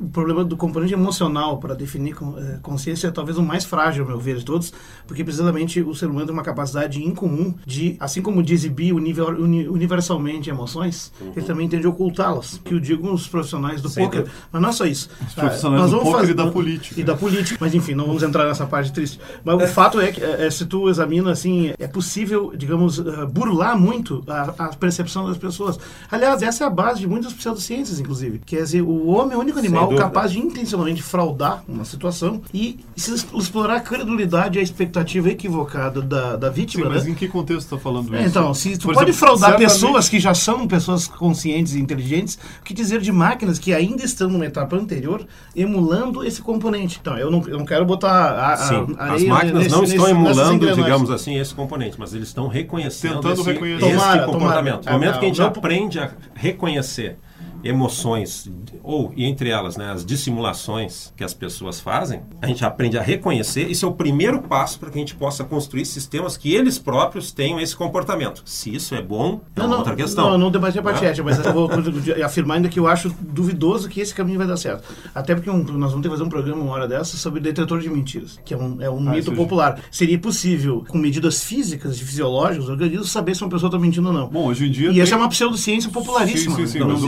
o 0.00 0.08
problema 0.08 0.44
do 0.44 0.56
componente 0.56 0.92
emocional 0.92 1.58
para 1.58 1.74
definir 1.74 2.14
eh, 2.14 2.58
consciência 2.62 3.08
é 3.08 3.10
talvez 3.10 3.38
o 3.38 3.42
mais 3.42 3.64
frágil, 3.64 4.04
ao 4.04 4.08
meu 4.10 4.18
ver, 4.18 4.36
de 4.36 4.44
todos, 4.44 4.72
porque 5.06 5.24
precisamente 5.24 5.80
o 5.80 5.94
ser 5.94 6.06
humano 6.06 6.26
tem 6.26 6.34
uma 6.34 6.42
capacidade 6.42 7.02
incomum 7.02 7.54
de, 7.66 7.96
assim 7.98 8.22
como 8.22 8.42
de 8.42 8.52
exibir 8.54 8.92
universalmente 8.92 10.50
emoções, 10.50 11.12
uhum. 11.20 11.32
ele 11.36 11.46
também 11.46 11.68
tem 11.68 11.80
de 11.80 11.86
ocultá-las, 11.86 12.60
que 12.64 12.74
o 12.74 12.80
digo 12.80 13.12
os 13.12 13.26
profissionais 13.26 13.82
do 13.82 13.90
poker, 13.90 14.26
mas 14.50 14.62
não 14.62 14.68
é 14.68 14.72
só 14.72 14.84
isso. 14.84 15.08
Os 15.26 15.34
profissionais 15.34 15.84
ah, 15.84 15.86
do 15.86 15.98
poker 15.98 16.20
fazer, 16.20 16.32
e 16.32 16.34
da 16.34 16.46
política. 16.46 17.00
E 17.00 17.04
da 17.04 17.16
política, 17.16 17.58
mas 17.60 17.74
enfim, 17.74 17.94
não 17.94 18.06
vamos 18.06 18.22
entrar 18.22 18.46
nessa 18.46 18.66
parte 18.66 18.92
triste. 18.92 19.20
Mas 19.44 19.62
o 19.62 19.66
fato 19.72 20.00
é 20.00 20.12
que, 20.12 20.22
é, 20.22 20.50
se 20.50 20.66
tu 20.66 20.88
examina 20.88 21.32
assim, 21.32 21.72
é 21.78 21.88
possível, 21.88 22.52
digamos, 22.56 22.98
burlar 23.32 23.78
muito 23.78 24.22
a, 24.26 24.54
a, 24.58 24.68
percepção 24.68 25.26
das 25.26 25.36
pessoas. 25.36 25.78
Aliás, 26.10 26.42
essa 26.42 26.64
é 26.64 26.66
a 26.66 26.70
base 26.70 27.00
de 27.00 27.06
muitas 27.06 27.32
pseudociências, 27.32 28.00
inclusive. 28.00 28.40
Quer 28.44 28.62
dizer, 28.62 28.82
o 28.82 29.06
homem 29.08 29.34
é 29.34 29.36
o 29.36 29.40
único 29.40 29.58
animal 29.58 29.81
pessoal 29.88 30.08
capaz 30.08 30.32
de 30.32 30.38
intencionalmente 30.38 31.02
fraudar 31.02 31.62
uma 31.68 31.84
situação 31.84 32.40
e 32.52 32.78
explorar 32.96 33.76
a 33.76 33.80
credulidade 33.80 34.58
e 34.58 34.60
a 34.60 34.62
expectativa 34.62 35.28
equivocada 35.30 36.00
da, 36.02 36.36
da 36.36 36.50
vítima. 36.50 36.84
Sim, 36.86 36.90
mas 36.92 37.04
né? 37.04 37.10
em 37.10 37.14
que 37.14 37.28
contexto 37.28 37.60
está 37.64 37.78
falando 37.78 38.14
É, 38.14 38.20
isso? 38.20 38.28
então, 38.28 38.52
se 38.54 38.76
tu 38.76 38.86
Por 38.88 38.94
pode 38.94 39.10
exemplo, 39.10 39.26
fraudar 39.26 39.50
certamente- 39.58 39.72
pessoas 39.72 40.08
que 40.08 40.20
já 40.20 40.34
são 40.34 40.66
pessoas 40.66 41.06
conscientes 41.08 41.74
e 41.74 41.80
inteligentes, 41.80 42.38
o 42.60 42.64
que 42.64 42.74
dizer 42.74 43.00
de 43.00 43.12
máquinas 43.12 43.58
que 43.58 43.72
ainda 43.74 44.04
estão 44.04 44.28
numa 44.28 44.46
etapa 44.46 44.76
anterior 44.76 45.26
emulando 45.54 46.24
esse 46.24 46.40
componente? 46.42 46.98
Então, 47.00 47.16
eu 47.18 47.30
não, 47.30 47.42
eu 47.46 47.58
não 47.58 47.64
quero 47.64 47.84
botar 47.84 48.10
a, 48.10 48.52
a, 48.52 48.56
Sim, 48.56 48.94
areia 48.98 49.14
as 49.16 49.24
máquinas 49.24 49.54
nesse- 49.64 49.70
não 49.70 49.80
nesse- 49.82 49.96
estão 49.96 50.06
nessas 50.22 50.36
emulando, 50.38 50.74
digamos 50.74 51.10
assim, 51.10 51.38
esse 51.38 51.54
componente, 51.54 51.96
mas 51.98 52.14
eles 52.14 52.28
estão 52.28 52.48
reconhecendo 52.48 53.14
Tentando 53.16 53.40
esse, 53.40 53.52
reconhecer. 53.52 53.86
esse 53.86 53.94
Tomara, 53.96 54.24
comportamento. 54.24 54.80
tomara. 54.80 54.92
No 54.92 54.98
momento 54.98 55.18
que 55.18 55.24
a 55.24 55.28
gente 55.28 55.40
Não- 55.40 55.46
aprende 55.46 55.98
a 55.98 56.10
reconhecer 56.34 57.16
emoções, 57.64 58.50
ou, 58.82 59.12
e 59.16 59.24
entre 59.24 59.48
elas, 59.50 59.76
né, 59.76 59.90
as 59.90 60.04
dissimulações 60.04 61.12
que 61.16 61.24
as 61.24 61.32
pessoas 61.34 61.80
fazem, 61.80 62.22
a 62.40 62.46
gente 62.46 62.64
aprende 62.64 62.98
a 62.98 63.02
reconhecer. 63.02 63.70
Isso 63.70 63.84
é 63.86 63.88
o 63.88 63.92
primeiro 63.92 64.42
passo 64.42 64.78
para 64.78 64.90
que 64.90 64.98
a 64.98 65.00
gente 65.00 65.14
possa 65.14 65.44
construir 65.44 65.84
sistemas 65.86 66.36
que 66.36 66.52
eles 66.54 66.78
próprios 66.78 67.32
tenham 67.32 67.60
esse 67.60 67.74
comportamento. 67.76 68.42
Se 68.44 68.74
isso 68.74 68.94
é 68.94 69.02
bom, 69.02 69.40
é 69.56 69.60
Não, 69.60 69.66
uma 69.66 69.70
não, 69.72 69.78
outra 69.78 69.94
questão. 69.96 70.30
Não, 70.30 70.38
não 70.38 70.50
debati 70.50 70.78
a 70.78 70.82
Né? 70.82 70.90
parte 70.90 71.04
ética, 71.04 71.22
mas 71.24 71.38
eu 71.44 71.52
vou 71.52 71.70
afirmar 72.24 72.56
ainda 72.56 72.68
que 72.68 72.78
eu 72.78 72.86
acho 72.86 73.14
duvidoso 73.20 73.88
que 73.88 74.00
esse 74.00 74.14
caminho 74.14 74.38
vai 74.38 74.46
dar 74.46 74.56
certo. 74.56 74.84
Até 75.14 75.34
porque 75.34 75.50
um- 75.50 75.62
nós 75.62 75.90
vamos 75.92 76.02
ter 76.02 76.08
que 76.08 76.14
fazer 76.14 76.22
um 76.24 76.28
programa 76.28 76.62
uma 76.62 76.72
hora 76.72 76.88
dessa 76.88 77.16
sobre 77.16 77.40
detetor 77.40 77.80
de 77.80 77.88
mentiras, 77.88 78.38
que 78.44 78.54
é 78.54 78.56
um, 78.56 78.80
é 78.80 78.90
um 78.90 78.98
Ah, 79.08 79.12
mito 79.12 79.18
isso 79.30 79.32
popular. 79.32 79.80
Seria 79.90 80.18
possível, 80.18 80.84
com 80.88 80.98
medidas 80.98 81.42
físicas 81.44 81.96
e 82.00 82.04
fisiológicas, 82.04 82.66
do 82.66 82.72
organismo, 82.72 83.04
saber 83.04 83.34
se 83.34 83.42
uma 83.42 83.50
pessoa 83.50 83.68
está 83.68 83.78
mentindo 83.78 84.08
ou 84.08 84.12
não. 84.14 84.28
Bom, 84.28 84.46
hoje 84.46 84.66
em 84.66 84.70
dia. 84.70 84.90
e 84.90 85.00
essa 85.00 85.10
tem- 85.12 85.18
é 85.20 85.22
uma 85.22 85.28
pseudociência 85.28 85.90
popularíssima. 85.90 86.56
Sim, 86.56 86.66
sim, 86.66 86.72
sim, 86.72 86.78
Não, 86.80 86.88
não 86.88 87.00
mas 87.00 87.02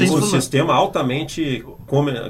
sistema 0.44 0.74
altamente 0.74 1.64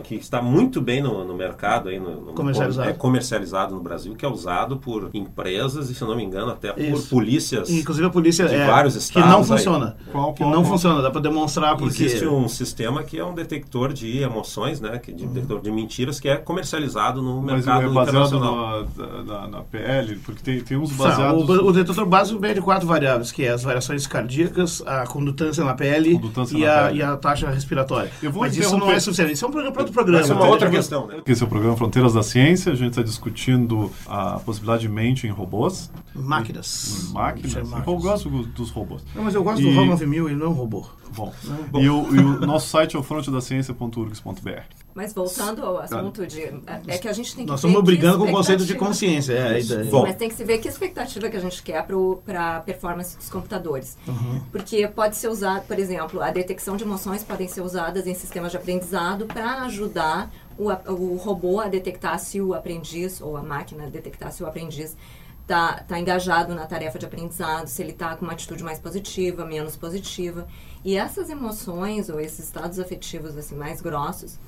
que 0.03 0.15
está 0.17 0.43
muito 0.43 0.81
bem 0.81 1.03
no, 1.03 1.25
no 1.25 1.35
mercado 1.35 1.89
aí 1.89 1.99
no, 1.99 2.21
no- 2.27 2.33
Comercializado. 2.33 2.89
é 2.89 2.93
comercializado 2.93 3.75
no 3.75 3.81
Brasil 3.81 4.15
que 4.15 4.25
é 4.25 4.29
usado 4.29 4.77
por 4.77 5.11
empresas 5.15 5.89
e 5.91 5.95
se 5.95 6.03
eu 6.03 6.09
não 6.09 6.17
me 6.17 6.25
engano 6.25 6.51
até 6.53 6.73
por 6.73 6.83
Isso. 6.83 7.09
polícias 7.09 7.71
Inclusive 7.71 8.07
a 8.07 8.11
polícia 8.11 8.47
de 8.49 8.55
é, 8.55 8.67
vários 8.67 8.95
que 8.95 9.01
estados 9.01 9.29
não 9.31 9.39
aí. 9.41 9.45
funciona. 9.45 9.97
Qual- 10.13 10.33
que 10.35 10.43
qual- 10.43 10.51
não 10.51 10.63
qual? 10.63 10.73
funciona, 10.73 11.03
dá 11.03 11.11
para 11.11 11.21
demonstrar 11.21 11.77
porque 11.77 12.05
Existe 12.05 12.27
um 12.27 12.49
sistema 12.49 13.03
que 13.03 13.19
é 13.19 13.25
um 13.25 13.35
detector 13.35 13.93
de 13.93 14.19
emoções, 14.19 14.81
né, 14.81 14.99
que 14.99 15.13
de 15.13 15.27
detector 15.27 15.61
de 15.61 15.71
mentiras 15.71 16.19
que 16.21 16.29
é 16.29 16.37
comercializado 16.37 17.23
no 17.23 17.41
Mas 17.43 17.65
mercado 17.65 17.85
é 17.87 17.89
baseado 17.89 18.27
internacional. 18.37 18.87
na, 18.97 19.23
na, 19.23 19.47
na 19.49 19.61
PL, 19.63 20.17
porque 20.17 20.43
tem, 20.43 20.61
tem 20.61 20.77
uns 20.77 20.93
baseados. 20.93 21.49
o, 21.49 21.67
o 21.69 21.73
detetor 21.73 22.07
básico 22.07 22.41
mede 22.41 22.61
quatro 22.61 22.87
variáveis, 22.87 23.31
que 23.33 23.45
é 23.45 23.51
as 23.51 23.63
variações 23.63 24.07
cardíacas, 24.07 24.83
a 24.87 25.07
condutância 25.07 25.65
na 25.65 25.75
pele, 25.75 26.15
Condutância 26.15 26.57
e, 26.57 26.61
na 26.65 26.73
a, 26.81 26.87
pele. 26.89 26.99
e 26.99 27.03
a 27.03 27.17
taxa 27.17 27.51
respiratória. 27.51 28.11
Eu 28.23 28.31
vou 28.33 28.43
Mas 28.43 28.57
isso 28.57 28.77
não 28.77 28.91
é 28.91 28.99
suficiente. 29.01 29.37
Isso 29.45 29.47
é 29.47 29.47
um 29.47 29.51
programa 29.53 29.73
para 29.73 29.83
outro 29.83 29.95
programa. 29.95 30.21
Essa 30.25 30.33
é 30.33 30.37
uma 30.37 30.47
outra 30.47 30.71
questão, 30.71 31.07
né? 31.07 31.21
Esse 31.27 31.43
é 31.43 31.47
o 31.47 31.49
programa 31.49 31.77
Fronteiras 31.77 32.15
da 32.15 32.23
Ciência. 32.23 32.73
A 32.73 32.75
gente 32.75 32.91
está 32.91 33.03
discutindo 33.03 33.91
a 34.07 34.39
possibilidade 34.41 34.83
de 34.83 34.89
mente 34.89 35.27
em 35.27 35.31
robôs, 35.31 35.91
Máquinas. 36.15 37.11
máquinas. 37.13 37.57
É 37.57 37.61
Eu 37.61 37.67
máquinas. 37.67 38.03
gosto 38.03 38.29
dos 38.31 38.71
robôs. 38.71 39.03
Não, 39.15 39.23
mas 39.25 39.35
eu 39.35 39.43
gosto 39.45 39.61
E- 39.61 39.65
do 39.71 39.77
ROM 39.79 39.87
9000, 39.87 40.29
ele 40.29 40.37
não 40.37 40.47
é 40.47 40.49
um 40.49 40.53
robô. 40.53 40.87
Bom, 41.16 41.33
E, 41.75 41.88
o, 41.88 42.14
e 42.14 42.18
o 42.18 42.40
nosso 42.47 42.68
site 42.68 42.97
é 42.97 42.99
o 42.99 43.02
frontedaciencia.urgs.br. 43.02 44.62
Mas 44.94 45.12
voltando 45.12 45.64
ao 45.64 45.78
assunto 45.78 46.25
de. 46.26 46.42
É 46.87 46.99
que 46.99 47.09
a 47.09 47.12
gente 47.12 47.35
tem 47.35 47.44
que 47.44 47.50
Nós 47.50 47.59
estamos 47.61 47.83
brigando 47.83 48.18
com 48.18 48.25
o 48.25 48.30
conceito 48.30 48.64
de 48.64 48.75
consciência. 48.76 49.33
É, 49.33 49.54
a 49.54 49.59
ideia. 49.59 49.85
Bom. 49.90 50.02
Mas 50.02 50.14
tem 50.16 50.28
que 50.28 50.35
se 50.37 50.44
ver 50.44 50.59
que 50.59 50.68
expectativa 50.68 51.28
que 51.28 51.37
a 51.37 51.40
gente 51.40 51.61
quer 51.64 51.85
para 52.25 52.56
a 52.56 52.61
performance 52.61 53.16
dos 53.16 53.28
computadores. 53.28 53.99
Uhum. 54.06 54.40
Porque 54.52 54.87
pode 54.87 55.16
ser 55.16 55.28
usado, 55.28 55.66
por 55.66 55.78
exemplo, 55.80 56.23
a 56.23 56.30
detecção 56.30 56.76
de 56.76 56.85
emoções 56.85 57.25
podem 57.25 57.49
ser 57.49 57.61
usadas 57.62 58.06
em 58.06 58.14
sistemas 58.14 58.52
de 58.52 58.56
aprendizado 58.56 59.26
para 59.26 59.62
ajudar 59.62 60.30
o, 60.56 60.71
a- 60.71 60.80
o 60.87 61.16
robô 61.16 61.59
a 61.59 61.66
detectar 61.66 62.16
se 62.21 62.40
o 62.40 62.54
aprendiz, 62.54 63.21
ou 63.21 63.37
a 63.37 63.42
máquina 63.42 63.87
a 63.87 63.88
detectar 63.88 64.30
se 64.30 64.44
o 64.44 64.47
aprendiz 64.47 64.97
está 65.45 65.85
tá 65.87 66.01
engajado 66.01 66.55
na 66.55 66.67
tarefa 66.67 66.99
de 66.99 67.07
aprendizado, 67.07 67.69
se 67.69 67.83
ele 67.83 67.93
está 67.93 68.17
com 68.17 68.25
uma 68.25 68.33
atitude 68.33 68.65
mais 68.65 68.79
positiva, 68.79 69.45
menos 69.45 69.77
positiva. 69.77 70.47
E 70.85 70.97
essas 70.97 71.31
emoções 71.31 72.09
ou 72.09 72.19
esses 72.19 72.47
estados 72.47 72.79
afetivos 72.79 73.37
assim 73.37 73.55
mais 73.55 73.81
grossos, 73.81 74.39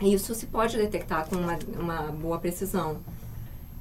isso 0.00 0.34
se 0.34 0.46
pode 0.46 0.76
detectar 0.76 1.28
com 1.28 1.36
uma, 1.36 1.58
uma 1.78 2.12
boa 2.12 2.38
precisão. 2.38 3.00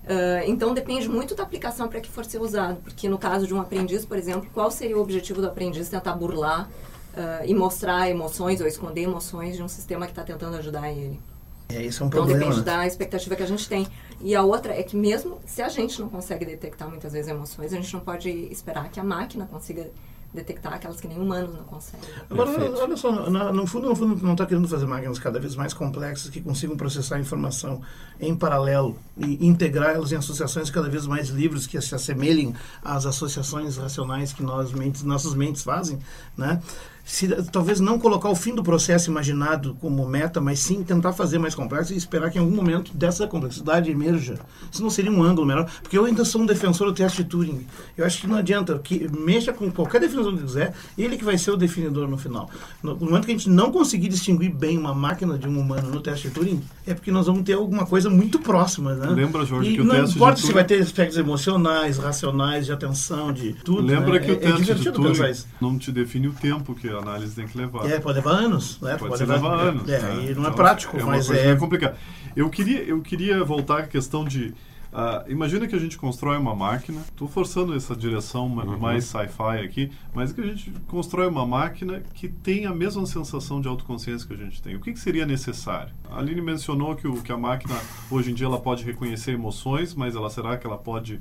Ah, 0.09 0.43
então 0.45 0.73
depende 0.73 1.07
muito 1.07 1.35
da 1.35 1.43
aplicação 1.43 1.87
para 1.87 2.01
que 2.01 2.09
for 2.09 2.25
ser 2.25 2.41
usado, 2.41 2.81
porque 2.81 3.07
no 3.07 3.17
caso 3.17 3.45
de 3.45 3.53
um 3.53 3.61
aprendiz, 3.61 4.03
por 4.05 4.17
exemplo, 4.17 4.49
qual 4.53 4.71
seria 4.71 4.97
o 4.97 5.01
objetivo 5.01 5.39
do 5.39 5.47
aprendiz 5.47 5.87
tentar 5.87 6.13
burlar 6.13 6.67
ah, 7.15 7.45
e 7.45 7.53
mostrar 7.53 8.09
emoções 8.09 8.59
ou 8.59 8.67
esconder 8.67 9.03
emoções 9.03 9.55
de 9.55 9.61
um 9.61 9.67
sistema 9.67 10.05
que 10.07 10.11
está 10.11 10.23
tentando 10.23 10.57
ajudar 10.57 10.91
ele? 10.91 11.19
É, 11.69 11.83
esse 11.83 12.01
é 12.01 12.05
um 12.05 12.07
Então 12.07 12.21
problema. 12.25 12.39
depende 12.39 12.57
né? 12.59 12.65
da 12.65 12.87
expectativa 12.87 13.35
que 13.35 13.43
a 13.43 13.47
gente 13.47 13.69
tem. 13.69 13.87
E 14.21 14.35
a 14.35 14.41
outra 14.43 14.73
é 14.73 14.83
que 14.83 14.97
mesmo 14.97 15.39
se 15.45 15.61
a 15.61 15.69
gente 15.69 16.01
não 16.01 16.09
consegue 16.09 16.43
detectar 16.43 16.89
muitas 16.89 17.13
vezes 17.13 17.29
emoções, 17.29 17.71
a 17.71 17.75
gente 17.75 17.93
não 17.93 17.99
pode 17.99 18.29
esperar 18.29 18.89
que 18.89 18.99
a 18.99 19.03
máquina 19.03 19.45
consiga 19.45 19.89
detectar 20.33 20.73
aquelas 20.73 21.01
que 21.01 21.07
nem 21.07 21.17
humanos 21.17 21.55
não 21.55 21.63
conseguem. 21.63 22.07
Agora, 22.29 22.51
Perfeito. 22.51 22.79
olha 22.79 22.97
só, 22.97 23.11
no, 23.11 23.53
no 23.53 23.65
fundo, 23.65 23.89
no 23.89 23.95
fundo, 23.95 24.23
não 24.23 24.33
está 24.33 24.45
querendo 24.45 24.67
fazer 24.67 24.85
máquinas 24.85 25.17
cada 25.17 25.39
vez 25.39 25.55
mais 25.55 25.73
complexas 25.73 26.29
que 26.29 26.39
consigam 26.39 26.77
processar 26.77 27.15
a 27.15 27.19
informação 27.19 27.81
em 28.19 28.35
paralelo 28.35 28.95
e 29.17 29.47
integrar 29.47 29.95
elas 29.95 30.11
em 30.11 30.15
associações 30.17 30.69
cada 30.69 30.87
vez 30.87 31.07
mais 31.07 31.29
livres 31.29 31.65
que 31.65 31.81
se 31.81 31.95
assemelhem 31.95 32.53
às 32.83 33.07
associações 33.07 33.77
racionais 33.77 34.31
que 34.31 34.43
nós 34.43 34.71
mentes, 34.71 35.01
nossas 35.01 35.33
mentes 35.33 35.63
fazem, 35.63 35.97
né? 36.37 36.61
Se, 37.09 37.27
talvez 37.51 37.79
não 37.79 37.97
colocar 37.97 38.29
o 38.29 38.35
fim 38.35 38.53
do 38.53 38.61
processo 38.61 39.09
imaginado 39.09 39.75
como 39.81 40.07
meta, 40.07 40.39
mas 40.39 40.59
sim 40.59 40.83
tentar 40.83 41.11
fazer 41.11 41.39
mais 41.39 41.55
complexo 41.55 41.91
e 41.91 41.97
esperar 41.97 42.29
que 42.29 42.37
em 42.37 42.41
algum 42.41 42.55
momento 42.55 42.95
dessa 42.95 43.25
complexidade 43.25 43.89
emerja. 43.89 44.37
Isso 44.71 44.83
não 44.83 44.91
seria 44.91 45.11
um 45.11 45.23
ângulo 45.23 45.47
melhor? 45.47 45.67
Porque 45.81 45.97
eu 45.97 46.05
ainda 46.05 46.23
sou 46.23 46.43
um 46.43 46.45
defensor 46.45 46.85
do 46.85 46.93
teste 46.93 47.23
de 47.23 47.29
Turing. 47.29 47.65
Eu 47.97 48.05
acho 48.05 48.21
que 48.21 48.27
não 48.27 48.35
adianta, 48.35 48.77
que 48.77 49.09
mexa 49.11 49.51
com 49.51 49.71
qualquer 49.71 50.01
definição 50.01 50.37
que 50.37 50.43
quiser, 50.43 50.71
ele 50.95 51.17
que 51.17 51.25
vai 51.25 51.35
ser 51.35 51.49
o 51.49 51.57
definidor 51.57 52.07
no 52.07 52.15
final. 52.15 52.47
No, 52.83 52.93
no 52.93 53.07
momento 53.07 53.25
que 53.25 53.31
a 53.31 53.35
gente 53.35 53.49
não 53.49 53.71
conseguir 53.71 54.09
distinguir 54.09 54.53
bem 54.53 54.77
uma 54.77 54.93
máquina 54.93 55.35
de 55.35 55.47
um 55.47 55.59
humano 55.59 55.89
no 55.89 56.01
teste 56.01 56.27
de 56.27 56.35
Turing, 56.35 56.61
é 56.85 56.93
porque 56.93 57.09
nós 57.09 57.25
vamos 57.25 57.41
ter 57.41 57.53
alguma 57.53 57.87
coisa 57.87 58.07
muito 58.07 58.37
próxima, 58.37 58.93
né? 58.93 59.07
Lembra, 59.07 59.43
Jorge, 59.45 59.71
E 59.71 59.73
que 59.73 59.81
o 59.81 59.83
não 59.83 59.95
teste 59.95 60.11
de 60.11 60.15
importa 60.15 60.41
se 60.41 60.53
vai 60.53 60.63
ter 60.63 60.79
aspectos 60.79 61.17
emocionais, 61.17 61.97
racionais, 61.97 62.67
de 62.67 62.71
atenção, 62.71 63.33
de 63.33 63.53
tudo. 63.53 63.81
Lembra 63.81 64.13
né? 64.13 64.19
que 64.19 64.29
é, 64.29 64.33
o 64.33 64.35
é 64.35 64.39
teste 64.39 64.57
de 64.57 64.65
divertido 64.65 65.01
pensar 65.01 65.23
Turing 65.23 65.39
não 65.59 65.79
te 65.79 65.91
define 65.91 66.27
o 66.27 66.33
tempo 66.33 66.75
que 66.75 66.98
a 66.99 67.01
análise 67.01 67.35
tem 67.35 67.47
que 67.47 67.57
levar. 67.57 67.89
É, 67.89 67.99
pode 67.99 68.17
levar 68.17 68.31
anos, 68.31 68.79
né? 68.81 68.97
Pode, 68.97 69.17
ser 69.17 69.25
levar 69.25 69.53
anos. 69.53 69.89
É, 69.89 69.99
né? 69.99 70.13
e 70.15 70.15
não 70.15 70.25
é 70.25 70.29
Então, 70.47 70.53
prático, 70.53 70.97
é 70.97 71.03
mas 71.03 71.29
é. 71.29 71.45
bem 71.45 71.57
complicada. 71.57 71.97
Eu 72.35 72.49
queria, 72.49 72.83
eu 72.83 73.01
queria 73.01 73.43
voltar 73.43 73.79
à 73.79 73.87
questão 73.87 74.23
de. 74.23 74.53
Ah, 74.91 75.23
imagina 75.27 75.67
que 75.67 75.75
a 75.75 75.79
gente 75.79 75.97
constrói 75.97 76.37
uma 76.37 76.55
máquina. 76.55 77.01
Estou 77.01 77.27
forçando 77.27 77.75
essa 77.75 77.95
direção 77.95 78.47
Uhum. 78.47 78.77
mais 78.79 79.05
sci-fi 79.05 79.63
aqui, 79.63 79.91
mas 80.13 80.31
que 80.31 80.41
a 80.41 80.45
gente 80.45 80.71
constrói 80.87 81.27
uma 81.27 81.45
máquina 81.45 82.01
que 82.13 82.27
tem 82.27 82.65
a 82.65 82.73
mesma 82.73 83.05
sensação 83.05 83.61
de 83.61 83.67
autoconsciência 83.67 84.27
que 84.27 84.33
a 84.33 84.37
gente 84.37 84.61
tem. 84.61 84.75
O 84.75 84.79
que, 84.79 84.91
que 84.93 84.99
seria 84.99 85.25
necessário? 85.25 85.93
A 86.09 86.19
Aline 86.19 86.41
mencionou 86.41 86.95
que, 86.95 87.07
o, 87.07 87.21
que 87.21 87.31
a 87.31 87.37
máquina 87.37 87.75
hoje 88.09 88.31
em 88.31 88.33
dia 88.33 88.47
ela 88.47 88.59
pode 88.59 88.83
reconhecer 88.83 89.31
emoções, 89.31 89.93
mas 89.93 90.15
ela 90.15 90.29
será 90.29 90.57
que 90.57 90.65
ela 90.65 90.77
pode 90.77 91.19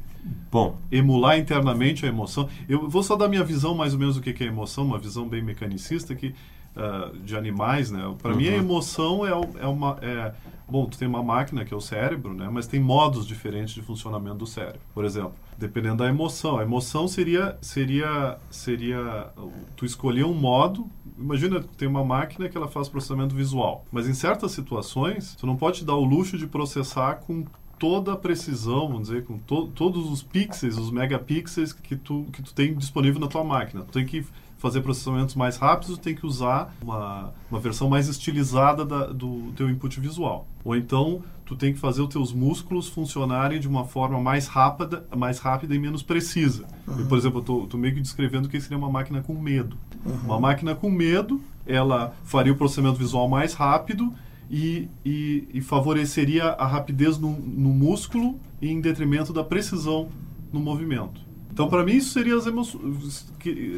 Bom, 0.50 0.78
emular 0.90 1.38
internamente 1.38 2.06
a 2.06 2.08
emoção. 2.08 2.48
Eu 2.68 2.88
vou 2.88 3.02
só 3.02 3.16
dar 3.16 3.28
minha 3.28 3.44
visão 3.44 3.74
mais 3.74 3.92
ou 3.92 3.98
menos 3.98 4.16
do 4.16 4.22
que 4.22 4.32
que 4.32 4.44
é 4.44 4.46
emoção, 4.46 4.84
uma 4.84 4.98
visão 4.98 5.28
bem 5.28 5.42
mecanicista 5.42 6.14
que 6.14 6.34
ah, 6.78 7.10
de 7.24 7.36
animais, 7.36 7.90
né? 7.90 8.00
Para 8.22 8.34
mim 8.34 8.48
a 8.48 8.52
Uhum. 8.52 8.58
emoção 8.58 9.26
é, 9.26 9.30
é 9.60 9.66
uma 9.66 9.98
é, 10.00 10.32
bom, 10.68 10.86
tu 10.86 10.96
tem 10.98 11.08
uma 11.08 11.22
máquina 11.22 11.64
que 11.64 11.74
é 11.74 11.76
o 11.76 11.80
cérebro, 11.80 12.32
né? 12.34 12.48
Mas 12.52 12.66
tem 12.66 12.78
modos 12.80 13.26
diferentes 13.26 13.74
de 13.74 13.82
funcionamento 13.82 14.36
do 14.38 14.46
cérebro. 14.46 14.80
Por 14.94 15.04
exemplo, 15.04 15.32
dependendo 15.58 15.96
da 15.96 16.08
emoção, 16.08 16.58
a 16.58 16.62
emoção 16.62 17.08
seria 17.08 17.56
seria 17.60 18.38
seria 18.50 19.28
tu 19.76 19.84
escolher 19.84 20.24
um 20.24 20.34
modo. 20.34 20.88
Imagina 21.18 21.60
tu 21.60 21.68
tem 21.76 21.88
uma 21.88 22.04
máquina 22.04 22.48
que 22.48 22.56
ela 22.56 22.68
faz 22.68 22.88
processamento 22.88 23.34
visual, 23.34 23.84
mas 23.90 24.08
em 24.08 24.14
certas 24.14 24.52
situações 24.52 25.34
tu 25.36 25.46
não 25.46 25.56
pode 25.56 25.78
te 25.78 25.84
dar 25.84 25.94
o 25.96 26.04
luxo 26.04 26.38
de 26.38 26.46
processar 26.46 27.16
com 27.26 27.44
toda 27.78 28.12
a 28.12 28.16
precisão, 28.16 28.88
vamos 28.88 29.02
dizer, 29.08 29.24
com 29.24 29.38
to 29.38 29.68
todos 29.68 30.10
os 30.10 30.20
pixels, 30.22 30.76
os 30.76 30.90
megapixels 30.90 31.72
que 31.72 31.94
tu, 31.96 32.26
que 32.32 32.42
tu 32.42 32.52
tem 32.52 32.74
disponível 32.74 33.20
na 33.20 33.28
tua 33.28 33.44
máquina. 33.44 33.82
Tu 33.84 33.92
tem 33.92 34.04
que 34.06 34.26
fazer 34.58 34.80
processamentos 34.82 35.34
mais 35.34 35.56
rápidos, 35.56 35.96
tu 35.96 36.02
tem 36.02 36.14
que 36.14 36.26
usar 36.26 36.74
uma, 36.82 37.32
uma 37.50 37.60
versão 37.60 37.88
mais 37.88 38.08
estilizada 38.08 38.84
da, 38.84 39.06
do 39.06 39.52
teu 39.56 39.70
input 39.70 39.98
visual. 40.00 40.46
Ou 40.64 40.76
então, 40.76 41.22
tu 41.46 41.56
tem 41.56 41.72
que 41.72 41.78
fazer 41.78 42.02
os 42.02 42.08
teus 42.08 42.32
músculos 42.32 42.88
funcionarem 42.88 43.60
de 43.60 43.68
uma 43.68 43.84
forma 43.84 44.20
mais 44.20 44.48
rápida, 44.48 45.06
mais 45.16 45.38
rápida 45.38 45.74
e 45.74 45.78
menos 45.78 46.02
precisa. 46.02 46.66
E, 46.98 47.04
por 47.04 47.16
exemplo, 47.16 47.42
eu 47.48 47.64
estou 47.64 47.80
meio 47.80 47.94
que 47.94 48.00
descrevendo 48.00 48.46
o 48.46 48.48
que 48.50 48.60
seria 48.60 48.76
uma 48.76 48.90
máquina 48.90 49.22
com 49.22 49.32
medo. 49.34 49.78
Uma 50.24 50.38
máquina 50.40 50.74
com 50.74 50.90
medo, 50.90 51.40
ela 51.64 52.12
faria 52.24 52.52
o 52.52 52.56
processamento 52.56 52.98
visual 52.98 53.28
mais 53.28 53.54
rápido 53.54 54.12
e, 54.50 54.88
e, 55.04 55.48
e 55.54 55.60
favoreceria 55.60 56.46
a 56.46 56.66
rapidez 56.66 57.16
no, 57.16 57.30
no 57.30 57.70
músculo 57.70 58.38
em 58.60 58.80
detrimento 58.80 59.32
da 59.32 59.44
precisão 59.44 60.08
no 60.52 60.58
movimento. 60.58 61.27
Então, 61.58 61.68
para 61.68 61.82
mim, 61.82 61.96
isso 61.96 62.10
seria, 62.10 62.36
as 62.36 62.46
emoções, 62.46 63.26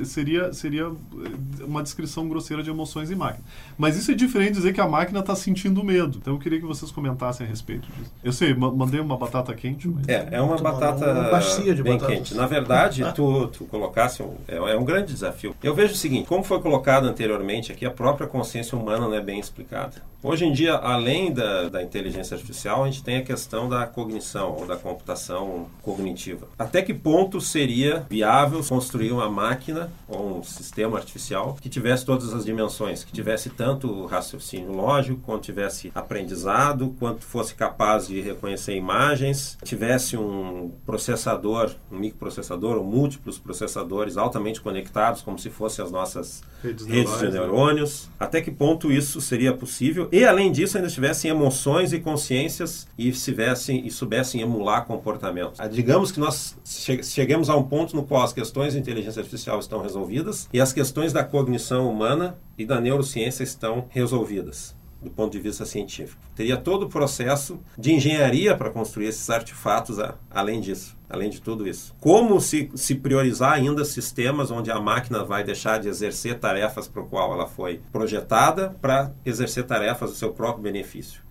seria, 0.04 0.52
seria 0.52 0.82
eh, 0.84 1.64
uma 1.64 1.82
descrição 1.82 2.28
grosseira 2.28 2.62
de 2.62 2.68
emoções 2.68 3.10
em 3.10 3.14
máquina. 3.14 3.42
Mas 3.78 3.96
isso 3.96 4.10
é 4.10 4.14
diferente 4.14 4.50
de 4.50 4.56
dizer 4.56 4.75
que 4.75 4.82
a 4.82 4.87
máquina 4.87 5.20
está 5.20 5.34
sentindo 5.34 5.82
medo. 5.82 6.18
Então, 6.20 6.34
eu 6.34 6.38
queria 6.38 6.60
que 6.60 6.66
vocês 6.66 6.90
comentassem 6.90 7.46
a 7.46 7.49
respeito 7.49 7.88
disso. 7.90 8.12
Eu 8.22 8.34
sei, 8.34 8.52
mandei 8.52 9.00
uma 9.00 9.16
batata 9.16 9.54
quente. 9.54 9.88
Mas... 9.88 10.06
É, 10.06 10.28
é 10.30 10.42
uma 10.42 10.58
batata 10.58 11.10
uma 11.10 11.82
bem 11.82 11.96
batatas. 11.96 12.06
quente. 12.06 12.34
Na 12.34 12.46
verdade, 12.46 13.02
tu, 13.16 13.46
tu 13.46 13.64
colocasse, 13.64 14.22
um, 14.22 14.34
é, 14.46 14.56
é 14.56 14.76
um 14.76 14.84
grande 14.84 15.14
desafio. 15.14 15.56
Eu 15.62 15.75
vejo 15.75 15.94
o 15.94 15.96
seguinte, 15.96 16.28
como 16.28 16.44
foi 16.44 16.60
colocado 16.60 17.06
anteriormente 17.06 17.72
aqui, 17.72 17.87
a 17.87 17.90
própria 17.90 18.26
consciência 18.26 18.76
humana 18.76 19.08
não 19.08 19.14
é 19.14 19.22
bem 19.22 19.40
explicada. 19.40 20.02
Hoje 20.22 20.44
em 20.44 20.52
dia, 20.52 20.75
além 20.75 21.32
da, 21.32 21.70
da 21.70 21.82
inteligência 21.82 22.34
artificial, 22.34 22.84
a 22.84 22.90
gente 22.90 23.02
tem 23.02 23.16
a 23.16 23.22
questão 23.22 23.70
da 23.70 23.87
cognição 23.87 24.54
ou 24.54 24.66
da 24.66 24.76
computação 24.76 25.66
cognitiva. 25.80 26.46
Até 26.58 26.82
que 26.82 26.92
ponto 26.92 27.40
seria 27.40 27.69
viável 28.08 28.62
construir 28.64 29.12
uma 29.12 29.28
máquina 29.28 29.90
ou 30.08 30.38
um 30.38 30.42
sistema 30.42 30.98
artificial 30.98 31.56
que 31.60 31.68
tivesse 31.68 32.04
todas 32.04 32.32
as 32.32 32.44
dimensões, 32.44 33.04
que 33.04 33.12
tivesse 33.12 33.50
tanto 33.50 34.06
raciocínio 34.06 34.72
lógico, 34.72 35.20
quanto 35.20 35.44
tivesse 35.44 35.90
aprendizado, 35.94 36.94
quanto 36.98 37.24
fosse 37.24 37.54
capaz 37.54 38.08
de 38.08 38.20
reconhecer 38.20 38.74
imagens, 38.74 39.56
tivesse 39.64 40.16
um 40.16 40.72
processador, 40.84 41.70
um 41.90 41.98
microprocessador 41.98 42.76
ou 42.76 42.84
múltiplos 42.84 43.38
processadores 43.38 44.16
altamente 44.16 44.60
conectados, 44.60 45.22
como 45.22 45.38
se 45.38 45.50
fossem 45.50 45.84
as 45.84 45.90
nossas 45.90 46.42
redes, 46.62 46.86
redes 46.86 47.18
de 47.18 47.30
neurônios. 47.30 48.06
Né? 48.06 48.12
Até 48.20 48.40
que 48.40 48.50
ponto 48.50 48.90
isso 48.90 49.20
seria 49.20 49.52
possível? 49.52 50.08
E 50.12 50.24
além 50.24 50.52
disso, 50.52 50.76
ainda 50.76 50.88
tivessem 50.88 51.30
emoções 51.30 51.92
e 51.92 52.00
consciências 52.00 52.86
e 52.98 53.10
tivessem 53.12 53.86
e 53.86 53.90
soubessem 53.90 54.40
emular 54.40 54.84
comportamentos. 54.84 55.58
Ah, 55.58 55.68
digamos 55.68 56.12
que 56.12 56.20
nós 56.20 56.56
cheguemos 56.64 57.48
a 57.48 57.56
um 57.61 57.64
ponto 57.64 57.95
no 57.95 58.02
qual 58.02 58.23
as 58.23 58.33
questões 58.33 58.73
de 58.73 58.79
inteligência 58.79 59.21
artificial 59.21 59.59
estão 59.59 59.81
resolvidas 59.81 60.49
e 60.52 60.61
as 60.61 60.73
questões 60.73 61.12
da 61.12 61.23
cognição 61.23 61.90
humana 61.90 62.38
e 62.59 62.64
da 62.64 62.81
neurociência 62.81 63.43
estão 63.43 63.87
resolvidas 63.90 64.79
do 65.02 65.11
ponto 65.11 65.33
de 65.33 65.38
vista 65.38 65.64
científico. 65.64 66.21
Teria 66.35 66.57
todo 66.57 66.85
o 66.85 66.88
processo 66.88 67.59
de 67.79 67.93
engenharia 67.93 68.55
para 68.55 68.71
construir 68.71 69.07
esses 69.07 69.29
artefatos 69.31 69.99
a, 69.99 70.14
além 70.31 70.61
disso, 70.61 70.97
além 71.09 71.31
de 71.31 71.40
tudo 71.40 71.67
isso. 71.67 71.95
Como 72.00 72.40
se, 72.40 72.71
se 72.75 72.95
priorizar 72.95 73.55
ainda 73.55 73.85
sistemas 73.85 74.50
onde 74.50 74.71
a 74.71 74.79
máquina 74.79 75.25
vai 75.25 75.43
deixar 75.43 75.79
de 75.81 75.88
exercer 75.88 76.38
tarefas 76.38 76.87
para 76.87 77.02
o 77.02 77.07
qual 77.07 77.33
ela 77.33 77.47
foi 77.47 77.81
projetada 77.90 78.76
para 78.81 79.12
exercer 79.25 79.64
tarefas 79.64 80.11
do 80.11 80.17
seu 80.17 80.33
próprio 80.33 80.62
benefício? 80.62 81.23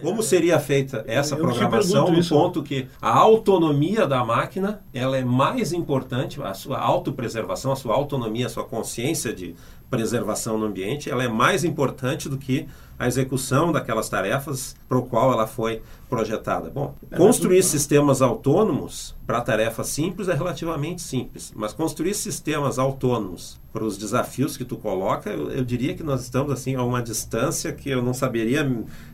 Como 0.00 0.22
seria 0.22 0.58
feita 0.60 1.04
essa 1.06 1.34
Eu 1.34 1.40
programação 1.40 2.10
no 2.10 2.24
ponto 2.24 2.62
que 2.62 2.86
a 3.02 3.16
autonomia 3.18 4.06
da 4.06 4.24
máquina 4.24 4.80
ela 4.94 5.16
é 5.16 5.24
mais 5.24 5.72
importante, 5.72 6.40
a 6.42 6.54
sua 6.54 6.78
autopreservação, 6.78 7.72
a 7.72 7.76
sua 7.76 7.94
autonomia, 7.94 8.46
a 8.46 8.50
sua 8.50 8.64
consciência 8.64 9.32
de 9.32 9.54
preservação 9.90 10.56
no 10.56 10.66
ambiente, 10.66 11.10
ela 11.10 11.24
é 11.24 11.28
mais 11.28 11.64
importante 11.64 12.28
do 12.28 12.38
que 12.38 12.68
a 13.00 13.06
execução 13.06 13.72
daquelas 13.72 14.10
tarefas 14.10 14.76
para 14.86 14.98
o 14.98 15.02
qual 15.02 15.32
ela 15.32 15.46
foi 15.46 15.80
projetada. 16.06 16.68
Bom, 16.68 16.94
é 17.10 17.16
construir 17.16 17.62
sistemas 17.62 18.20
autônomos 18.20 19.16
para 19.26 19.40
tarefas 19.40 19.86
simples 19.86 20.28
é 20.28 20.34
relativamente 20.34 21.00
simples, 21.00 21.52
mas 21.54 21.72
construir 21.72 22.12
sistemas 22.14 22.78
autônomos 22.78 23.60
para 23.72 23.84
os 23.84 23.96
desafios 23.96 24.56
que 24.56 24.64
tu 24.64 24.76
coloca, 24.76 25.30
eu, 25.30 25.48
eu, 25.52 25.64
diria 25.64 25.94
que 25.94 26.02
nós 26.02 26.22
estamos 26.22 26.50
assim 26.50 26.74
a 26.74 26.82
uma 26.82 27.00
distância 27.00 27.72
que 27.72 27.88
eu 27.88 28.02
não 28.02 28.12
saberia 28.12 28.68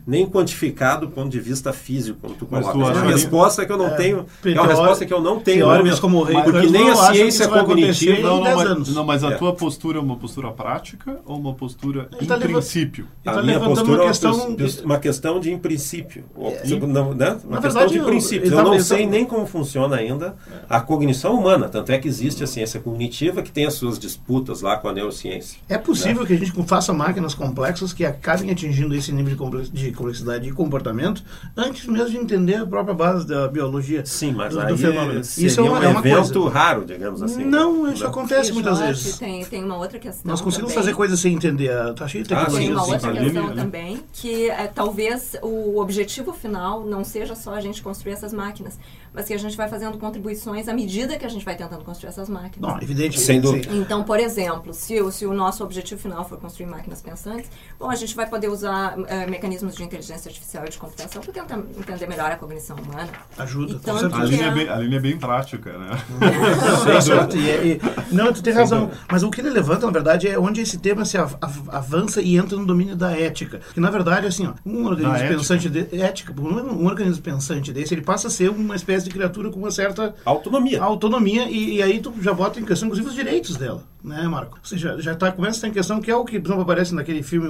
nem 0.05 0.25
quantificar 0.25 0.99
do 0.99 1.07
ponto 1.07 1.29
de 1.29 1.39
vista 1.39 1.71
físico 1.71 2.17
quando 2.19 2.35
tu 2.35 2.47
coloca. 2.47 2.71
É 2.71 2.73
uma 2.73 3.11
resposta 3.11 3.63
que 3.63 3.71
eu 3.71 3.77
não 3.77 3.85
é, 3.85 3.95
tenho, 3.95 4.25
é 4.43 4.49
uma 4.53 4.65
resposta 4.65 5.05
que 5.05 5.13
eu 5.13 5.21
não 5.21 5.39
tenho, 5.39 5.65
teóricos 5.65 5.99
como 5.99 6.23
rei, 6.23 6.41
porque 6.41 6.65
nem 6.65 6.89
a 6.89 6.95
ciência 6.95 7.47
cognitiva 7.47 8.27
não, 8.27 8.43
não, 8.43 8.55
mas, 8.55 8.95
não, 8.95 9.03
mas 9.03 9.23
a 9.23 9.29
é. 9.29 9.35
tua 9.35 9.53
postura 9.53 9.99
é 9.99 10.01
uma 10.01 10.15
postura 10.15 10.51
prática 10.51 11.19
ou 11.23 11.37
uma 11.37 11.53
postura 11.53 12.09
em 12.19 12.25
tá 12.25 12.37
princípio? 12.37 13.07
A 13.23 13.33
tá 13.33 13.43
minha 13.43 13.59
postura 13.81 14.01
uma 14.01 14.07
questão, 14.07 14.31
é 14.31 14.85
uma, 14.85 14.99
questão 14.99 15.39
de 15.39 15.51
em 15.51 15.57
princípio, 15.57 16.25
é, 16.37 16.75
não, 16.87 17.13
né? 17.13 17.37
Uma 17.43 17.61
questão 17.61 17.81
verdade, 17.81 17.93
de 17.93 17.99
princípios. 17.99 18.51
Eu, 18.51 18.63
não 18.63 18.79
sei 18.79 19.05
nem 19.05 19.25
como 19.25 19.45
funciona 19.45 19.95
ainda 19.95 20.35
a 20.69 20.79
cognição 20.79 21.35
humana, 21.35 21.69
tanto 21.69 21.91
é 21.91 21.97
que 21.97 22.07
existe 22.07 22.43
a 22.43 22.47
ciência 22.47 22.79
cognitiva 22.79 23.41
que 23.41 23.51
tem 23.51 23.65
as 23.65 23.73
suas 23.73 23.99
disputas 23.99 24.61
lá 24.61 24.77
com 24.77 24.87
a 24.87 24.93
neurociência. 24.93 25.59
É 25.67 25.77
possível 25.77 26.21
né? 26.21 26.27
que 26.27 26.33
a 26.33 26.37
gente 26.37 26.51
faça 26.67 26.93
máquinas 26.93 27.33
complexas 27.33 27.93
que 27.93 28.05
acabem 28.05 28.51
atingindo 28.51 28.95
esse 28.95 29.11
nível 29.11 29.35
de 29.71 29.91
complexidade 29.91 30.47
e 30.47 30.51
comportamento 30.51 31.23
antes 31.55 31.85
mesmo 31.85 32.09
de 32.09 32.17
entender 32.17 32.55
a 32.55 32.65
própria 32.65 32.93
base 32.93 33.25
da 33.27 33.47
biologia 33.47 34.05
Sim, 34.05 34.33
mas 34.33 34.53
do, 34.53 34.59
aí 34.59 34.67
do 34.67 34.77
fenômeno. 34.77 35.19
Isso 35.19 35.59
é 35.59 35.63
uma, 35.63 35.79
um 35.79 35.83
é 35.83 35.87
uma 35.87 35.99
evento 35.99 36.41
coisa. 36.41 36.49
raro, 36.49 36.85
digamos 36.85 37.21
assim. 37.21 37.43
Não, 37.43 37.91
isso 37.91 38.03
não. 38.03 38.09
acontece 38.09 38.51
muitas 38.51 38.79
vezes. 38.79 39.17
Tem, 39.17 39.43
tem 39.45 39.63
uma 39.63 39.77
outra 39.77 39.99
questão 39.99 40.21
Nós 40.25 40.41
conseguimos 40.41 40.73
também. 40.73 40.85
fazer 40.85 40.95
coisas 40.95 41.19
sem 41.19 41.33
entender. 41.33 41.71
Tá 41.93 42.07
cheio 42.07 42.23
de 42.23 42.33
ah, 42.33 42.45
Tem 42.45 42.71
uma 42.71 42.85
outra 42.85 43.11
questão 43.13 43.47
também, 43.47 43.66
que 44.13 44.49
é, 44.49 44.67
talvez 44.67 45.35
o 45.41 45.79
objetivo 45.79 46.33
final 46.33 46.85
não 46.85 47.03
seja 47.03 47.35
só 47.35 47.53
a 47.53 47.61
gente 47.61 47.81
construir 47.81 48.13
essas 48.13 48.33
máquinas, 48.33 48.79
mas 49.13 49.25
que 49.25 49.33
a 49.33 49.39
gente 49.39 49.57
vai 49.57 49.67
fazendo 49.67 49.97
contribuições 49.97 50.67
à 50.67 50.73
medida 50.73 51.17
que 51.17 51.25
a 51.25 51.29
gente 51.29 51.43
vai 51.43 51.55
tentando 51.55 51.83
construir 51.83 52.09
essas 52.09 52.29
máquinas. 52.29 52.59
Não, 52.59 52.81
evidente. 52.81 53.19
Sem 53.19 53.41
dúvida. 53.41 53.73
Então, 53.73 54.03
por 54.03 54.19
exemplo, 54.19 54.73
se, 54.73 55.01
o, 55.01 55.11
se 55.11 55.25
o 55.25 55.33
nosso 55.33 55.63
objetivo 55.63 55.99
final 55.99 56.23
for 56.23 56.37
construir 56.37 56.67
máquinas 56.67 57.01
pensantes, 57.01 57.49
bom, 57.79 57.89
a 57.89 57.95
gente 57.95 58.15
vai 58.15 58.29
poder 58.29 58.49
usar 58.49 58.97
uh, 58.97 59.05
mecanismos 59.29 59.75
de 59.75 59.83
inteligência 59.83 60.29
artificial 60.29 60.65
e 60.65 60.69
de 60.69 60.77
computação 60.77 61.21
para 61.21 61.33
tentar 61.33 61.57
entender 61.57 62.07
melhor 62.07 62.31
a 62.31 62.35
cognição 62.35 62.77
humana. 62.77 63.09
Ajuda. 63.37 63.73
Então, 63.73 63.97
a, 63.97 64.23
linha 64.23 64.47
é 64.47 64.51
bem, 64.51 64.69
a 64.69 64.77
linha 64.77 64.97
é 64.97 65.01
bem 65.01 65.17
prática, 65.17 65.77
né? 65.77 65.89
não, 67.31 67.39
e, 67.39 67.71
e, 67.71 67.81
não, 68.13 68.31
tu 68.31 68.43
tem 68.43 68.53
razão. 68.53 68.91
Mas 69.11 69.23
o 69.23 69.31
que 69.31 69.41
ele 69.41 69.49
levanta, 69.49 69.85
na 69.85 69.91
verdade, 69.91 70.27
é 70.27 70.37
onde 70.37 70.61
esse 70.61 70.77
tema 70.77 71.05
se 71.05 71.17
av 71.17 71.37
avança 71.69 72.21
e 72.21 72.37
entra 72.37 72.57
no 72.57 72.65
domínio 72.65 72.95
da 72.95 73.17
ética. 73.17 73.46
Que, 73.49 73.79
na 73.79 73.89
verdade, 73.89 74.27
assim, 74.27 74.47
ó, 74.47 74.53
um 74.65 74.85
organismo 74.85 75.27
pensante... 75.27 75.69
De, 75.69 75.87
ética, 76.01 76.33
um, 76.39 76.83
um 76.83 76.85
organismo 76.85 77.21
pensante 77.21 77.71
desse, 77.71 77.93
ele 77.93 78.01
passa 78.01 78.27
a 78.27 78.31
ser 78.31 78.49
uma 78.49 78.75
espécie 78.75 79.05
de 79.05 79.11
criatura 79.11 79.49
com 79.49 79.59
uma 79.59 79.71
certa 79.71 80.15
autonomia. 80.25 80.81
Autonomia 80.81 81.49
e, 81.49 81.75
e 81.75 81.81
aí 81.81 81.99
tu 81.99 82.13
já 82.21 82.33
bota 82.33 82.59
em 82.59 82.65
questão 82.65 82.87
inclusive 82.87 83.09
os 83.09 83.15
direitos 83.15 83.55
dela, 83.57 83.83
né, 84.07 84.27
Marco? 84.27 84.57
Ou 84.57 84.65
seja, 84.65 84.99
já 84.99 85.15
tá, 85.15 85.31
começa 85.31 85.55
a 85.55 85.57
estar 85.57 85.67
em 85.67 85.71
questão 85.71 86.01
que 86.01 86.09
é 86.09 86.15
o 86.15 86.23
que, 86.23 86.39
por 86.39 86.47
exemplo, 86.47 86.63
aparece 86.63 86.95
naquele 86.95 87.21
filme, 87.21 87.47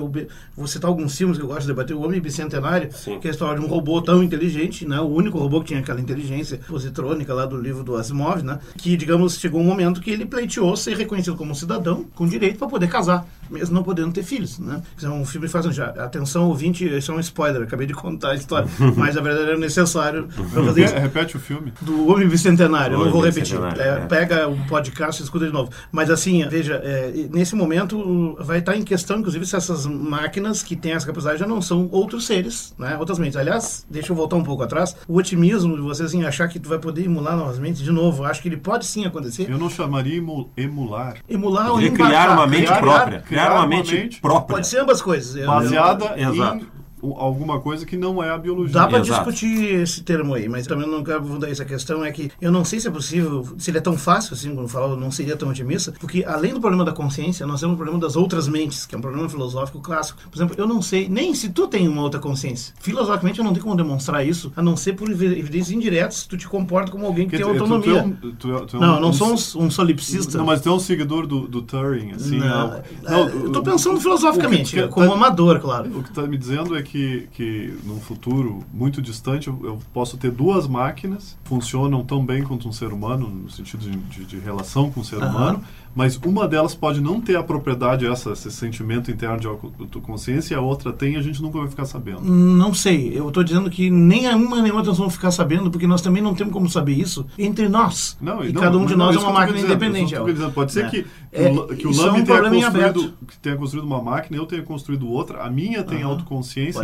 vou 0.55 0.67
citar 0.67 0.89
alguns 0.89 1.15
filmes 1.15 1.37
que 1.37 1.43
eu 1.43 1.47
gosto 1.47 1.61
de 1.61 1.67
debater, 1.67 1.95
O 1.95 2.03
Homem 2.03 2.19
Bicentenário, 2.19 2.89
Sim. 2.91 3.19
que 3.19 3.27
é 3.27 3.29
a 3.29 3.33
história 3.33 3.59
de 3.59 3.65
um 3.65 3.69
robô 3.69 4.01
tão 4.01 4.23
inteligente, 4.23 4.87
né, 4.87 4.99
o 4.99 5.07
único 5.07 5.37
robô 5.37 5.61
que 5.61 5.67
tinha 5.67 5.79
aquela 5.79 6.01
inteligência 6.01 6.59
positrônica 6.67 7.33
lá 7.33 7.45
do 7.45 7.59
livro 7.59 7.83
do 7.83 7.95
Asimov, 7.95 8.41
né, 8.43 8.59
que, 8.77 8.97
digamos, 8.97 9.37
chegou 9.37 9.61
um 9.61 9.65
momento 9.65 10.01
que 10.01 10.09
ele 10.09 10.25
pleiteou 10.25 10.75
ser 10.75 10.97
reconhecido 10.97 11.35
como 11.35 11.51
um 11.51 11.55
cidadão 11.55 12.05
com 12.15 12.27
direito 12.27 12.57
para 12.57 12.67
poder 12.67 12.87
casar, 12.87 13.25
mesmo 13.49 13.75
não 13.75 13.83
podendo 13.83 14.11
ter 14.11 14.23
filhos, 14.23 14.59
né? 14.59 14.81
É 15.01 15.09
um 15.09 15.25
filme 15.25 15.47
faz 15.47 15.65
já, 15.67 15.87
atenção 15.87 16.47
ouvinte, 16.47 16.85
isso 16.85 17.11
é 17.11 17.15
um 17.15 17.19
spoiler, 17.19 17.63
acabei 17.63 17.87
de 17.87 17.93
contar 17.93 18.31
a 18.31 18.35
história, 18.35 18.67
mas 18.95 19.15
na 19.15 19.21
verdade 19.21 19.49
era 19.49 19.57
necessário 19.57 20.27
para 20.51 20.63
fazer 20.63 20.85
isso. 20.85 20.95
Repete 20.95 21.37
o 21.37 21.39
filme. 21.39 21.73
Do 21.81 22.07
Homem 22.07 22.27
Bicentenário, 22.27 22.97
não 22.97 23.11
vou 23.11 23.21
repetir. 23.21 23.57
É, 23.77 23.89
é. 23.89 23.95
Pega 24.07 24.47
o 24.47 24.57
podcast 24.67 25.21
e 25.21 25.25
escuta 25.25 25.45
de 25.45 25.51
novo. 25.51 25.71
Mas 25.91 26.09
assim, 26.09 26.46
veja, 26.47 26.81
é, 26.83 27.27
nesse 27.31 27.55
momento 27.55 28.36
vai 28.39 28.60
estar 28.60 28.75
em 28.75 28.83
questão, 28.83 29.19
inclusive, 29.19 29.45
se 29.45 29.55
essas 29.55 29.86
máquinas 29.86 30.63
que 30.63 30.75
têm 30.75 30.93
essa 30.93 31.05
capacidade 31.05 31.39
já 31.39 31.47
não 31.47 31.62
são 31.62 31.88
outros 31.91 32.25
seres, 32.25 32.73
né? 32.77 32.97
outras 32.97 33.19
mentes. 33.19 33.38
Aliás, 33.38 33.86
deixa 33.89 34.12
eu 34.12 34.15
voltar 34.15 34.36
um 34.36 34.43
pouco 34.43 34.63
atrás, 34.63 34.95
o 35.07 35.17
otimismo 35.17 35.75
de 35.75 35.81
vocês 35.81 36.13
em 36.13 36.23
achar 36.23 36.47
que 36.47 36.60
tu 36.60 36.69
vai 36.69 36.79
poder 36.79 37.05
emular 37.05 37.36
novas 37.36 37.60
mentes, 37.60 37.81
de 37.81 37.91
novo, 37.91 38.23
acho 38.23 38.41
que 38.41 38.47
ele 38.47 38.57
pode 38.57 38.86
sim 38.86 39.05
acontecer. 39.05 39.49
Eu 39.49 39.57
não 39.57 39.69
chamaria 39.69 40.17
emular. 40.55 41.17
Emular 41.27 41.71
ou 41.71 41.77
criar 41.77 42.31
uma 42.31 42.47
mente 42.47 42.65
criar, 42.65 42.79
própria. 42.79 43.19
Criar, 43.21 43.21
criar 43.21 43.51
uma, 43.51 43.60
uma 43.60 43.67
mente, 43.67 43.93
mente 43.93 44.21
própria. 44.21 44.55
Pode 44.55 44.67
ser 44.67 44.79
ambas 44.79 45.01
coisas. 45.01 45.45
Baseada 45.45 46.13
eu, 46.17 46.33
eu, 46.33 46.33
em 46.33 46.76
alguma 47.01 47.60
coisa 47.60 47.86
que 47.86 47.95
não 47.95 48.23
é 48.23 48.29
a 48.29 48.38
biologia. 48.38 48.73
Dá 48.73 48.88
para 48.88 48.99
discutir 48.99 49.75
esse 49.81 50.01
termo 50.01 50.33
aí, 50.33 50.49
mas 50.49 50.65
também 50.65 50.88
não 50.88 51.03
quero 51.03 51.19
aprofundar 51.19 51.49
essa 51.49 51.65
questão. 51.65 52.03
É 52.03 52.12
que 52.12 52.31
eu 52.41 52.51
não 52.51 52.65
sei 52.65 52.79
se 52.79 52.88
é 52.88 52.91
possível, 52.91 53.47
se 53.57 53.69
ele 53.71 53.77
é 53.77 53.81
tão 53.81 53.97
fácil 53.97 54.33
assim, 54.33 54.53
quando 54.53 54.67
falo, 54.67 54.95
não 54.95 55.12
seria 55.12 55.36
tão 55.36 55.49
otimista, 55.49 55.93
porque 55.99 56.23
além 56.25 56.53
do 56.53 56.60
problema 56.60 56.83
da 56.83 56.91
consciência, 56.91 57.45
nós 57.45 57.60
temos 57.60 57.75
o 57.75 57.77
problema 57.77 57.99
das 57.99 58.15
outras 58.15 58.47
mentes, 58.47 58.86
que 58.86 58.95
é 58.95 58.97
um 58.97 59.01
problema 59.01 59.29
filosófico 59.29 59.79
clássico. 59.79 60.19
Por 60.29 60.38
exemplo, 60.38 60.55
eu 60.57 60.67
não 60.67 60.81
sei 60.81 61.07
nem 61.07 61.33
se 61.33 61.49
tu 61.49 61.67
tem 61.67 61.88
uma 61.88 62.01
outra 62.01 62.19
consciência. 62.19 62.73
Filosoficamente, 62.79 63.39
eu 63.39 63.45
não 63.45 63.53
tenho 63.53 63.63
como 63.63 63.75
demonstrar 63.75 64.25
isso, 64.25 64.51
a 64.55 64.62
não 64.62 64.75
ser 64.75 64.93
por 64.93 65.10
evidências 65.10 65.71
indiretas, 65.71 66.17
se 66.17 66.27
tu 66.27 66.38
te 66.38 66.47
comporta 66.47 66.91
como 66.91 67.05
alguém 67.05 67.25
que, 67.25 67.38
que 67.38 67.43
tem 67.43 67.45
tu, 67.45 67.51
autonomia. 67.51 68.17
Tu, 68.21 68.33
tu, 68.33 68.65
tu, 68.65 68.79
não, 68.79 68.99
não 68.99 69.10
um, 69.10 69.13
sou 69.13 69.29
um, 69.29 69.65
um 69.65 69.71
solipsista. 69.71 70.38
Não, 70.38 70.45
mas 70.45 70.62
tu 70.62 70.69
é 70.69 70.71
um 70.71 70.79
seguidor 70.79 71.27
do, 71.27 71.47
do 71.47 71.62
Turing, 71.62 72.12
assim. 72.12 72.38
Não, 72.38 72.81
não, 73.03 73.29
não 73.29 73.29
eu 73.29 73.51
tô 73.51 73.62
pensando 73.62 73.99
filosoficamente, 73.99 74.88
como 74.88 75.12
amador, 75.12 75.60
claro. 75.60 75.99
O 75.99 76.03
que 76.03 76.12
tá 76.12 76.23
me 76.23 76.38
dizendo 76.38 76.75
é 76.75 76.81
que 76.81 76.96
que, 76.97 77.27
que 77.33 77.73
num 77.83 77.99
futuro 77.99 78.63
muito 78.73 79.01
distante 79.01 79.47
eu, 79.47 79.60
eu 79.63 79.79
posso 79.93 80.17
ter 80.17 80.31
duas 80.31 80.67
máquinas 80.67 81.38
funcionam 81.43 82.03
tão 82.03 82.25
bem 82.25 82.41
quanto 82.41 82.67
um 82.67 82.71
ser 82.71 82.91
humano, 82.91 83.29
no 83.29 83.49
sentido 83.51 83.81
de, 83.81 83.95
de, 83.97 84.25
de 84.25 84.39
relação 84.39 84.89
com 84.89 85.01
o 85.01 85.05
ser 85.05 85.17
uhum. 85.17 85.29
humano, 85.29 85.63
mas 85.97 86.15
uma 86.17 86.47
delas 86.47 86.75
pode 86.75 87.01
não 87.01 87.19
ter 87.19 87.36
a 87.36 87.43
propriedade, 87.43 88.05
essa, 88.05 88.31
esse 88.31 88.51
sentimento 88.51 89.10
interno 89.10 89.39
de 89.39 89.47
autoconsciência, 89.47 90.53
e 90.53 90.57
a 90.57 90.62
outra 90.62 90.93
tem 90.93 91.13
e 91.13 91.17
a 91.17 91.21
gente 91.23 91.41
nunca 91.41 91.57
vai 91.57 91.67
ficar 91.67 91.86
sabendo. 91.86 92.21
Não 92.21 92.71
sei. 92.71 93.12
Eu 93.17 93.29
estou 93.29 93.43
dizendo 93.43 93.67
que 93.67 93.89
nem 93.89 94.27
uma 94.36 94.62
nem 94.62 94.71
outra 94.71 94.91
vão 94.93 95.10
ficar 95.10 95.31
sabendo, 95.31 95.71
porque 95.71 95.88
nós 95.88 96.01
também 96.01 96.21
não 96.21 96.36
temos 96.36 96.53
como 96.53 96.69
saber 96.69 96.93
isso 96.93 97.25
entre 97.38 97.67
nós. 97.67 98.15
Não, 98.21 98.43
e 98.43 98.53
não, 98.53 98.62
cada 98.62 98.77
um 98.77 98.86
de 98.86 98.95
nós 98.95 99.15
é 99.15 99.19
uma 99.19 99.33
máquina 99.33 99.57
dizendo, 99.57 99.73
independente. 99.73 100.13
Pode 100.53 100.71
ser 100.71 100.86
é. 100.86 100.89
que, 100.89 101.05
é, 101.38 101.76
que 101.76 101.88
o 101.88 101.95
Lame 101.95 102.19
é 102.19 102.21
um 102.21 102.26
tenha, 102.26 102.71
construído, 102.71 103.13
que 103.28 103.38
tenha 103.38 103.56
construído 103.56 103.86
uma 103.86 104.02
máquina, 104.02 104.38
eu 104.38 104.45
tenha 104.45 104.63
construído 104.63 105.10
outra, 105.10 105.43
a 105.43 105.50
minha 105.50 105.84
tem 105.84 106.04
uhum. 106.04 106.12
autoconsciência 106.12 106.84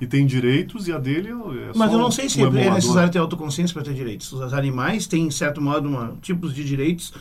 e, 0.00 0.04
e, 0.04 0.06
tem 0.06 0.26
direitos, 0.26 0.86
e 0.86 0.92
a 0.92 0.98
dele 0.98 1.28
é 1.30 1.72
Mas 1.74 1.92
eu 1.92 1.98
não 1.98 2.10
sei 2.10 2.28
se 2.28 2.42
um 2.44 2.56
é 2.56 2.70
necessário 2.70 3.10
ter 3.10 3.18
autoconsciência 3.18 3.72
para 3.72 3.82
ter 3.82 3.94
direitos. 3.94 4.32
Os 4.32 4.52
animais 4.52 5.06
têm, 5.06 5.26
em 5.26 5.30
certo 5.30 5.60
modo, 5.60 5.88
uma, 5.88 6.14
tipos 6.20 6.54
de 6.54 6.64
direitos 6.64 7.12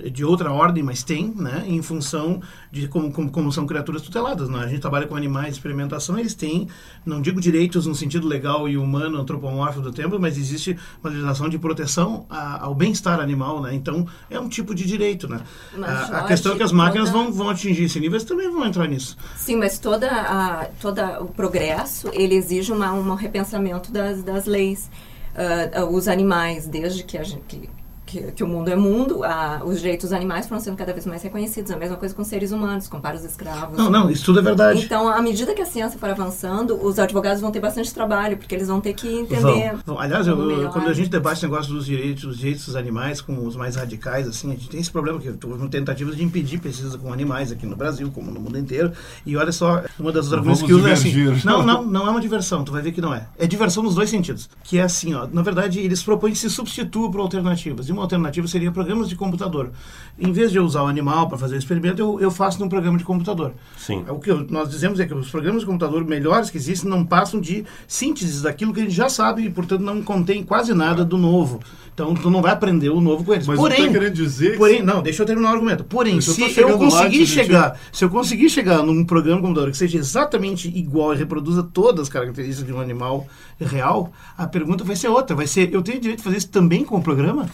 de 0.00 0.24
outra 0.24 0.52
ordem, 0.52 0.82
mas 0.82 1.02
tem, 1.02 1.32
né, 1.34 1.64
em 1.66 1.82
função 1.82 2.40
de 2.70 2.88
como, 2.88 3.12
como, 3.12 3.30
como 3.30 3.52
são 3.52 3.66
criaturas 3.66 4.02
tuteladas. 4.02 4.48
Né? 4.48 4.58
A 4.58 4.66
gente 4.66 4.80
trabalha 4.80 5.06
com 5.06 5.16
animais 5.16 5.48
de 5.48 5.52
experimentação, 5.54 6.18
eles 6.18 6.34
têm, 6.34 6.68
não 7.04 7.20
digo 7.20 7.40
direitos 7.40 7.86
no 7.86 7.94
sentido 7.94 8.26
legal 8.26 8.68
e 8.68 8.76
humano, 8.76 9.18
antropomórfico 9.18 9.82
do 9.82 9.92
tempo, 9.92 10.18
mas 10.18 10.38
existe 10.38 10.76
uma 11.02 11.10
legislação 11.10 11.48
de 11.48 11.58
proteção 11.58 12.26
a, 12.28 12.64
ao 12.64 12.74
bem-estar 12.74 13.20
animal, 13.20 13.60
né? 13.60 13.74
Então, 13.74 14.06
é 14.30 14.38
um 14.38 14.48
tipo 14.48 14.74
de 14.74 14.84
direito, 14.84 15.28
né? 15.28 15.40
A, 15.82 16.20
a, 16.20 16.24
questão 16.24 16.52
é 16.52 16.56
que 16.56 16.62
as 16.62 16.72
máquinas 16.72 17.10
toda... 17.10 17.24
vão, 17.24 17.32
vão 17.32 17.50
atingir 17.50 17.84
esse 17.84 18.00
nível, 18.00 18.16
eles 18.16 18.28
também 18.28 18.50
vão 18.50 18.66
entrar 18.66 18.86
nisso. 18.86 19.16
Sim, 19.36 19.56
mas 19.56 19.78
toda, 19.78 20.08
a, 20.10 20.66
toda 20.80 21.22
o 21.22 21.26
progresso, 21.26 22.08
ele 22.12 22.34
exige 22.34 22.72
uma, 22.72 22.92
um 22.92 23.14
repensamento 23.14 23.92
das, 23.92 24.22
das 24.22 24.46
leis. 24.46 24.90
Uh, 25.32 25.86
os 25.86 26.08
animais, 26.08 26.66
desde 26.66 27.02
que 27.04 27.16
a 27.16 27.22
gente... 27.22 27.42
Que, 27.48 27.81
que, 28.12 28.32
que, 28.32 28.44
o 28.44 28.46
mundo 28.46 28.68
é 28.68 28.76
mundo, 28.76 29.24
a, 29.24 29.62
os 29.64 29.78
direitos 29.78 30.10
dos 30.10 30.12
animais 30.12 30.46
foram 30.46 30.60
sendo 30.60 30.76
cada 30.76 30.92
vez 30.92 31.06
mais 31.06 31.22
reconhecidos. 31.22 31.70
A 31.70 31.76
mesma 31.76 31.96
coisa 31.96 32.14
com 32.14 32.22
seres 32.22 32.52
humanos, 32.52 32.86
compara 32.86 33.16
os 33.16 33.24
escravos. 33.24 33.78
Não, 33.78 33.90
não, 33.90 34.10
isso 34.10 34.26
tudo 34.26 34.40
é 34.40 34.42
verdade. 34.42 34.84
Então, 34.84 35.08
à 35.08 35.22
medida 35.22 35.54
que 35.54 35.62
a 35.62 35.66
ciência 35.66 35.98
for 35.98 36.10
avançando, 36.10 36.78
os 36.84 36.98
advogados 36.98 37.40
vão 37.40 37.50
ter 37.50 37.60
bastante 37.60 37.92
trabalho, 37.94 38.36
porque 38.36 38.54
eles 38.54 38.68
vão 38.68 38.80
ter 38.80 38.92
que 38.92 39.08
entender. 39.08 39.74
Vão. 39.86 39.98
Aliás, 39.98 40.26
eu, 40.26 40.50
eu, 40.50 40.70
quando 40.70 40.88
a 40.88 40.92
gente 40.92 41.08
debate 41.08 41.44
o 41.44 41.48
negócio 41.48 41.72
dos 41.72 41.86
direitos, 41.86 42.24
dos 42.24 42.38
direitos 42.38 42.66
dos 42.66 42.76
animais 42.76 43.22
com 43.22 43.46
os 43.46 43.56
mais 43.56 43.76
radicais, 43.76 44.28
assim, 44.28 44.50
a 44.50 44.54
gente 44.54 44.68
tem 44.68 44.80
esse 44.80 44.90
problema 44.90 45.18
que 45.18 45.28
houve 45.46 45.68
tentativas 45.68 46.14
de 46.16 46.22
impedir 46.22 46.58
pesquisa 46.58 46.98
com 46.98 47.12
animais 47.12 47.50
aqui 47.50 47.64
no 47.64 47.76
Brasil, 47.76 48.10
como 48.10 48.30
no 48.30 48.40
mundo 48.40 48.58
inteiro. 48.58 48.92
E 49.24 49.36
olha 49.36 49.52
só, 49.52 49.82
uma 49.98 50.12
das 50.12 50.30
argumentos 50.32 50.62
que 50.62 50.72
usa 50.74 50.90
é 50.90 50.92
assim. 50.92 51.12
Não, 51.44 51.62
não, 51.62 51.82
não 51.82 52.06
é 52.06 52.10
uma 52.10 52.20
diversão, 52.20 52.62
tu 52.62 52.72
vai 52.72 52.82
ver 52.82 52.92
que 52.92 53.00
não 53.00 53.14
é. 53.14 53.26
É 53.38 53.46
diversão 53.46 53.82
nos 53.82 53.94
dois 53.94 54.10
sentidos. 54.10 54.50
Que 54.64 54.78
é 54.78 54.82
assim, 54.82 55.14
ó, 55.14 55.26
na 55.32 55.42
verdade, 55.42 55.80
eles 55.80 56.02
propõem 56.02 56.32
que 56.32 56.38
se 56.38 56.50
substitua 56.50 57.10
por 57.10 57.20
alternativas. 57.20 57.88
E 57.88 57.92
uma 57.92 58.01
alternativa 58.02 58.46
seria 58.46 58.70
programas 58.70 59.08
de 59.08 59.16
computador. 59.16 59.70
Em 60.18 60.32
vez 60.32 60.50
de 60.50 60.58
eu 60.58 60.64
usar 60.64 60.82
o 60.82 60.86
animal 60.86 61.28
para 61.28 61.38
fazer 61.38 61.56
o 61.56 61.58
experimento, 61.58 62.00
eu, 62.00 62.20
eu 62.20 62.30
faço 62.30 62.60
num 62.60 62.68
programa 62.68 62.98
de 62.98 63.04
computador. 63.04 63.52
Sim. 63.76 64.04
O 64.08 64.18
que 64.18 64.30
eu, 64.30 64.46
nós 64.48 64.68
dizemos 64.68 65.00
é 65.00 65.06
que 65.06 65.14
os 65.14 65.30
programas 65.30 65.60
de 65.60 65.66
computador 65.66 66.04
melhores 66.04 66.50
que 66.50 66.56
existem 66.56 66.88
não 66.88 67.04
passam 67.04 67.40
de 67.40 67.64
sínteses 67.86 68.42
daquilo 68.42 68.72
que 68.72 68.80
a 68.80 68.82
gente 68.84 68.94
já 68.94 69.08
sabe 69.08 69.44
e, 69.44 69.50
portanto, 69.50 69.82
não 69.82 70.02
contém 70.02 70.42
quase 70.42 70.74
nada 70.74 71.04
do 71.04 71.16
novo. 71.16 71.60
Então, 71.94 72.14
tu 72.14 72.30
não 72.30 72.40
vai 72.40 72.52
aprender 72.52 72.88
o 72.88 73.02
novo 73.02 73.22
com 73.22 73.34
eles. 73.34 73.46
Mas 73.46 73.58
porém, 73.58 73.86
tá 73.86 73.92
querendo 73.92 74.14
dizer... 74.14 74.56
Porém, 74.56 74.82
não, 74.82 75.02
deixa 75.02 75.22
eu 75.22 75.26
terminar 75.26 75.50
o 75.50 75.52
argumento. 75.54 75.84
Porém, 75.84 76.20
se 76.22 76.40
eu, 76.58 76.68
eu 76.68 76.78
conseguir 76.78 77.26
chegar, 77.26 77.78
se 77.92 78.02
eu 78.02 78.08
conseguir 78.08 78.48
chegar 78.48 78.82
num 78.82 79.04
programa 79.04 79.40
de 79.40 79.46
computador 79.46 79.70
que 79.70 79.76
seja 79.76 79.98
exatamente 79.98 80.68
igual 80.68 81.12
e 81.12 81.18
reproduza 81.18 81.62
todas 81.62 82.02
as 82.02 82.08
características 82.08 82.66
de 82.66 82.72
um 82.72 82.80
animal 82.80 83.26
real, 83.60 84.10
a 84.38 84.46
pergunta 84.46 84.84
vai 84.84 84.96
ser 84.96 85.08
outra. 85.08 85.36
Vai 85.36 85.46
ser, 85.46 85.72
eu 85.72 85.82
tenho 85.82 86.00
direito 86.00 86.18
de 86.18 86.24
fazer 86.24 86.38
isso 86.38 86.48
também 86.48 86.82
com 86.82 86.96
o 86.96 87.02
programa? 87.02 87.48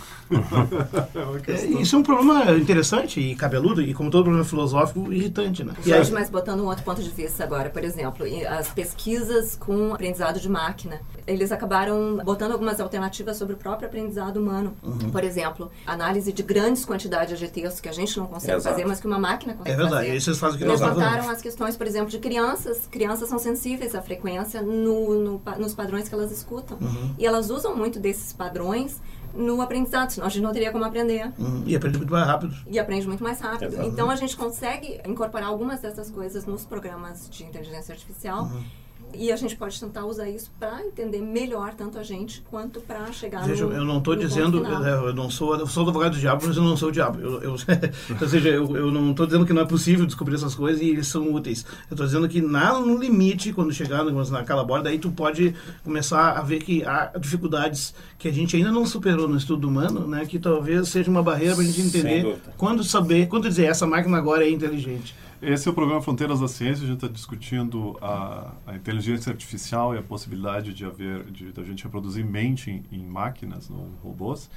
É, 1.46 1.66
isso 1.80 1.96
é 1.96 1.98
um 1.98 2.02
problema 2.02 2.52
interessante 2.52 3.20
e 3.20 3.34
cabeludo, 3.34 3.82
e 3.82 3.94
como 3.94 4.10
todo 4.10 4.24
problema 4.24 4.44
filosófico, 4.44 5.12
irritante, 5.12 5.64
né? 5.64 5.74
Jorge, 5.84 6.12
mas 6.12 6.30
botando 6.30 6.60
um 6.60 6.66
outro 6.66 6.84
ponto 6.84 7.02
de 7.02 7.10
vista 7.10 7.44
agora, 7.44 7.70
por 7.70 7.84
exemplo, 7.84 8.26
as 8.48 8.68
pesquisas 8.68 9.56
com 9.56 9.94
aprendizado 9.94 10.40
de 10.40 10.48
máquina, 10.48 11.00
eles 11.26 11.52
acabaram 11.52 12.18
botando 12.24 12.52
algumas 12.52 12.80
alternativas 12.80 13.36
sobre 13.36 13.54
o 13.54 13.56
próprio 13.56 13.88
aprendizado 13.88 14.38
humano. 14.38 14.74
Uhum. 14.82 15.10
Por 15.10 15.24
exemplo, 15.24 15.70
análise 15.86 16.32
de 16.32 16.42
grandes 16.42 16.84
quantidades 16.84 17.38
de 17.38 17.48
textos 17.48 17.80
que 17.80 17.88
a 17.88 17.92
gente 17.92 18.16
não 18.18 18.26
consegue 18.26 18.56
Exato. 18.56 18.74
fazer, 18.74 18.86
mas 18.86 19.00
que 19.00 19.06
uma 19.06 19.18
máquina 19.18 19.54
consegue 19.54 19.76
fazer. 19.76 19.80
É 19.80 19.84
verdade, 19.84 20.06
fazer. 20.06 20.16
isso 20.16 20.30
eles 20.30 20.38
fazem 20.38 20.58
que 20.58 20.64
Levantaram 20.64 21.28
as 21.28 21.42
questões, 21.42 21.76
por 21.76 21.86
exemplo, 21.86 22.08
de 22.08 22.18
crianças. 22.18 22.86
Crianças 22.90 23.28
são 23.28 23.38
sensíveis 23.38 23.94
à 23.94 24.02
frequência 24.02 24.62
no, 24.62 25.14
no 25.14 25.42
nos 25.58 25.74
padrões 25.74 26.08
que 26.08 26.14
elas 26.14 26.30
escutam. 26.30 26.78
Uhum. 26.80 27.14
E 27.18 27.26
elas 27.26 27.50
usam 27.50 27.76
muito 27.76 27.98
desses 27.98 28.32
padrões 28.32 29.00
no 29.34 29.60
aprendizado, 29.60 30.10
senão 30.10 30.26
a 30.26 30.30
gente 30.30 30.42
não 30.42 30.52
teria 30.52 30.72
como 30.72 30.84
aprender. 30.84 31.32
Uhum. 31.38 31.62
E 31.66 31.76
aprende 31.76 31.98
muito 31.98 32.12
mais 32.12 32.26
rápido. 32.26 32.54
E 32.66 32.78
aprende 32.78 33.06
muito 33.06 33.22
mais 33.22 33.40
rápido. 33.40 33.64
Exatamente. 33.64 33.92
Então 33.92 34.10
a 34.10 34.16
gente 34.16 34.36
consegue 34.36 35.00
incorporar 35.06 35.48
algumas 35.48 35.80
dessas 35.80 36.10
coisas 36.10 36.46
nos 36.46 36.64
programas 36.64 37.28
de 37.30 37.44
inteligência 37.44 37.92
artificial. 37.92 38.44
Uhum 38.44 38.87
e 39.14 39.32
a 39.32 39.36
gente 39.36 39.56
pode 39.56 39.78
tentar 39.80 40.04
usar 40.04 40.28
isso 40.28 40.50
para 40.58 40.84
entender 40.84 41.20
melhor 41.20 41.74
tanto 41.74 41.98
a 41.98 42.02
gente 42.02 42.42
quanto 42.50 42.80
para 42.80 43.10
chegar 43.12 43.44
Veja, 43.44 43.66
no 43.66 43.72
eu 43.72 43.84
não 43.84 43.98
estou 43.98 44.14
dizendo, 44.14 44.64
eu 44.64 45.14
não 45.14 45.30
sou, 45.30 45.56
eu 45.56 45.66
sou 45.66 45.84
advogado 45.84 46.12
do 46.12 46.18
diabo, 46.18 46.46
mas 46.46 46.56
eu 46.56 46.62
não 46.62 46.76
sou 46.76 46.88
o 46.88 46.92
diabo. 46.92 47.20
Eu, 47.20 47.42
eu, 47.42 47.52
ou 48.20 48.28
seja, 48.28 48.48
eu, 48.48 48.76
eu 48.76 48.90
não 48.90 49.10
estou 49.10 49.26
dizendo 49.26 49.46
que 49.46 49.52
não 49.52 49.62
é 49.62 49.64
possível 49.64 50.04
descobrir 50.06 50.34
essas 50.34 50.54
coisas 50.54 50.82
e 50.82 50.90
eles 50.90 51.06
são 51.06 51.32
úteis. 51.32 51.64
Eu 51.90 51.94
estou 51.94 52.06
dizendo 52.06 52.28
que 52.28 52.40
na, 52.40 52.78
no 52.78 52.98
limite, 52.98 53.52
quando 53.52 53.72
chegar 53.72 54.04
naquela 54.04 54.64
borda, 54.64 54.90
aí 54.90 54.98
tu 54.98 55.10
pode 55.10 55.54
começar 55.82 56.32
a 56.32 56.42
ver 56.42 56.62
que 56.62 56.84
há 56.84 57.12
dificuldades 57.18 57.94
que 58.18 58.28
a 58.28 58.32
gente 58.32 58.56
ainda 58.56 58.70
não 58.70 58.84
superou 58.84 59.28
no 59.28 59.36
estudo 59.36 59.68
humano, 59.68 60.06
né? 60.06 60.26
Que 60.26 60.38
talvez 60.38 60.88
seja 60.88 61.10
uma 61.10 61.22
barreira 61.22 61.54
para 61.54 61.64
a 61.64 61.66
gente 61.66 61.80
entender 61.80 62.38
quando 62.56 62.84
saber, 62.84 63.26
quando 63.28 63.48
dizer 63.48 63.66
essa 63.66 63.86
máquina 63.86 64.18
agora 64.18 64.44
é 64.44 64.50
inteligente. 64.50 65.14
Esse 65.40 65.68
é 65.68 65.70
o 65.70 65.74
programa 65.74 66.02
Fronteiras 66.02 66.40
da 66.40 66.48
Ciência. 66.48 66.82
A 66.84 66.86
gente 66.86 66.96
está 66.96 67.06
discutindo 67.06 67.96
a, 68.02 68.54
a, 68.66 68.74
inteligência 68.74 69.30
artificial 69.30 69.94
e 69.94 69.98
a 69.98 70.02
possibilidade 70.02 70.74
de 70.74 70.84
haver, 70.84 71.30
de, 71.30 71.52
de 71.52 71.60
a 71.60 71.62
gente 71.62 71.84
reproduzir 71.84 72.24
mente 72.24 72.72
em, 72.72 72.84
em 72.90 73.06
máquinas, 73.06 73.70
não 73.70 73.88
robôs. 74.02 74.50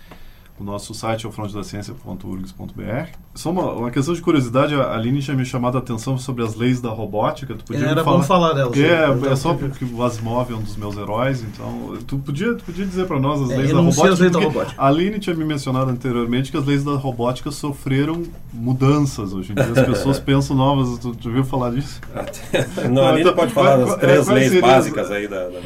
O 0.60 0.64
nosso 0.64 0.94
site 0.94 1.26
é 1.26 1.30
o 1.30 1.32
frontedaciencia.urgs.br. 1.32 3.08
Só 3.34 3.50
uma, 3.50 3.72
uma, 3.72 3.92
questão 3.92 4.14
de 4.14 4.22
curiosidade, 4.22 4.76
a 4.76 4.94
Aline 4.94 5.20
tinha 5.20 5.36
me 5.36 5.44
chamado 5.44 5.78
a 5.78 5.80
atenção 5.80 6.18
sobre 6.18 6.44
as 6.44 6.56
leis 6.56 6.80
da 6.80 6.90
robótica. 6.90 7.56
Tu 7.56 7.64
podia 7.64 7.88
Era 7.88 8.04
falar, 8.04 8.18
bom 8.18 8.24
falar 8.24 8.54
delas. 8.54 8.78
É, 8.78 9.32
é 9.32 9.36
só 9.36 9.54
porque 9.54 9.84
o 9.86 10.04
Asimov 10.04 10.52
é 10.52 10.56
um 10.56 10.62
dos 10.62 10.76
meus 10.76 10.96
heróis, 10.98 11.42
então 11.42 11.98
tu 12.06 12.20
podia, 12.20 12.54
tu 12.54 12.64
podia 12.64 12.86
dizer 12.86 13.08
para 13.08 13.20
nós 13.20 13.42
as 13.42 13.52
é, 13.52 13.58
leis 13.58 13.72
da 13.72 13.78
robótica, 13.78 14.10
as 14.10 14.20
leis 14.20 14.32
da 14.32 14.40
robótica. 14.40 14.82
A 14.82 14.88
Aline 14.88 15.20
tinha 15.20 15.36
me 15.36 15.46
mencionado 15.46 15.90
anteriormente 15.90 16.52
que 16.52 16.58
as 16.58 16.66
leis 16.66 16.84
da 16.84 16.92
robótica 16.92 17.50
sofreram 17.50 18.24
mudanças 18.54 19.34
hoje 19.34 19.54
em 19.54 19.56
dia. 19.56 19.66
As 19.66 19.88
pessoas 19.88 20.20
pensam 20.22 20.56
novas. 20.56 21.00
Tu, 21.00 21.16
tu 21.16 21.30
ouviu 21.30 21.44
falar 21.44 21.72
disso? 21.72 22.00
Não, 22.92 23.04
a 23.04 23.10
Aline 23.10 23.22
então, 23.22 23.34
pode 23.34 23.54
falar 23.54 23.78
das 23.78 23.96
três 23.96 24.28
é, 24.28 24.34
leis 24.34 24.62
básicas 24.62 25.10
aí 25.10 25.28
da, 25.28 25.48
da 25.48 25.60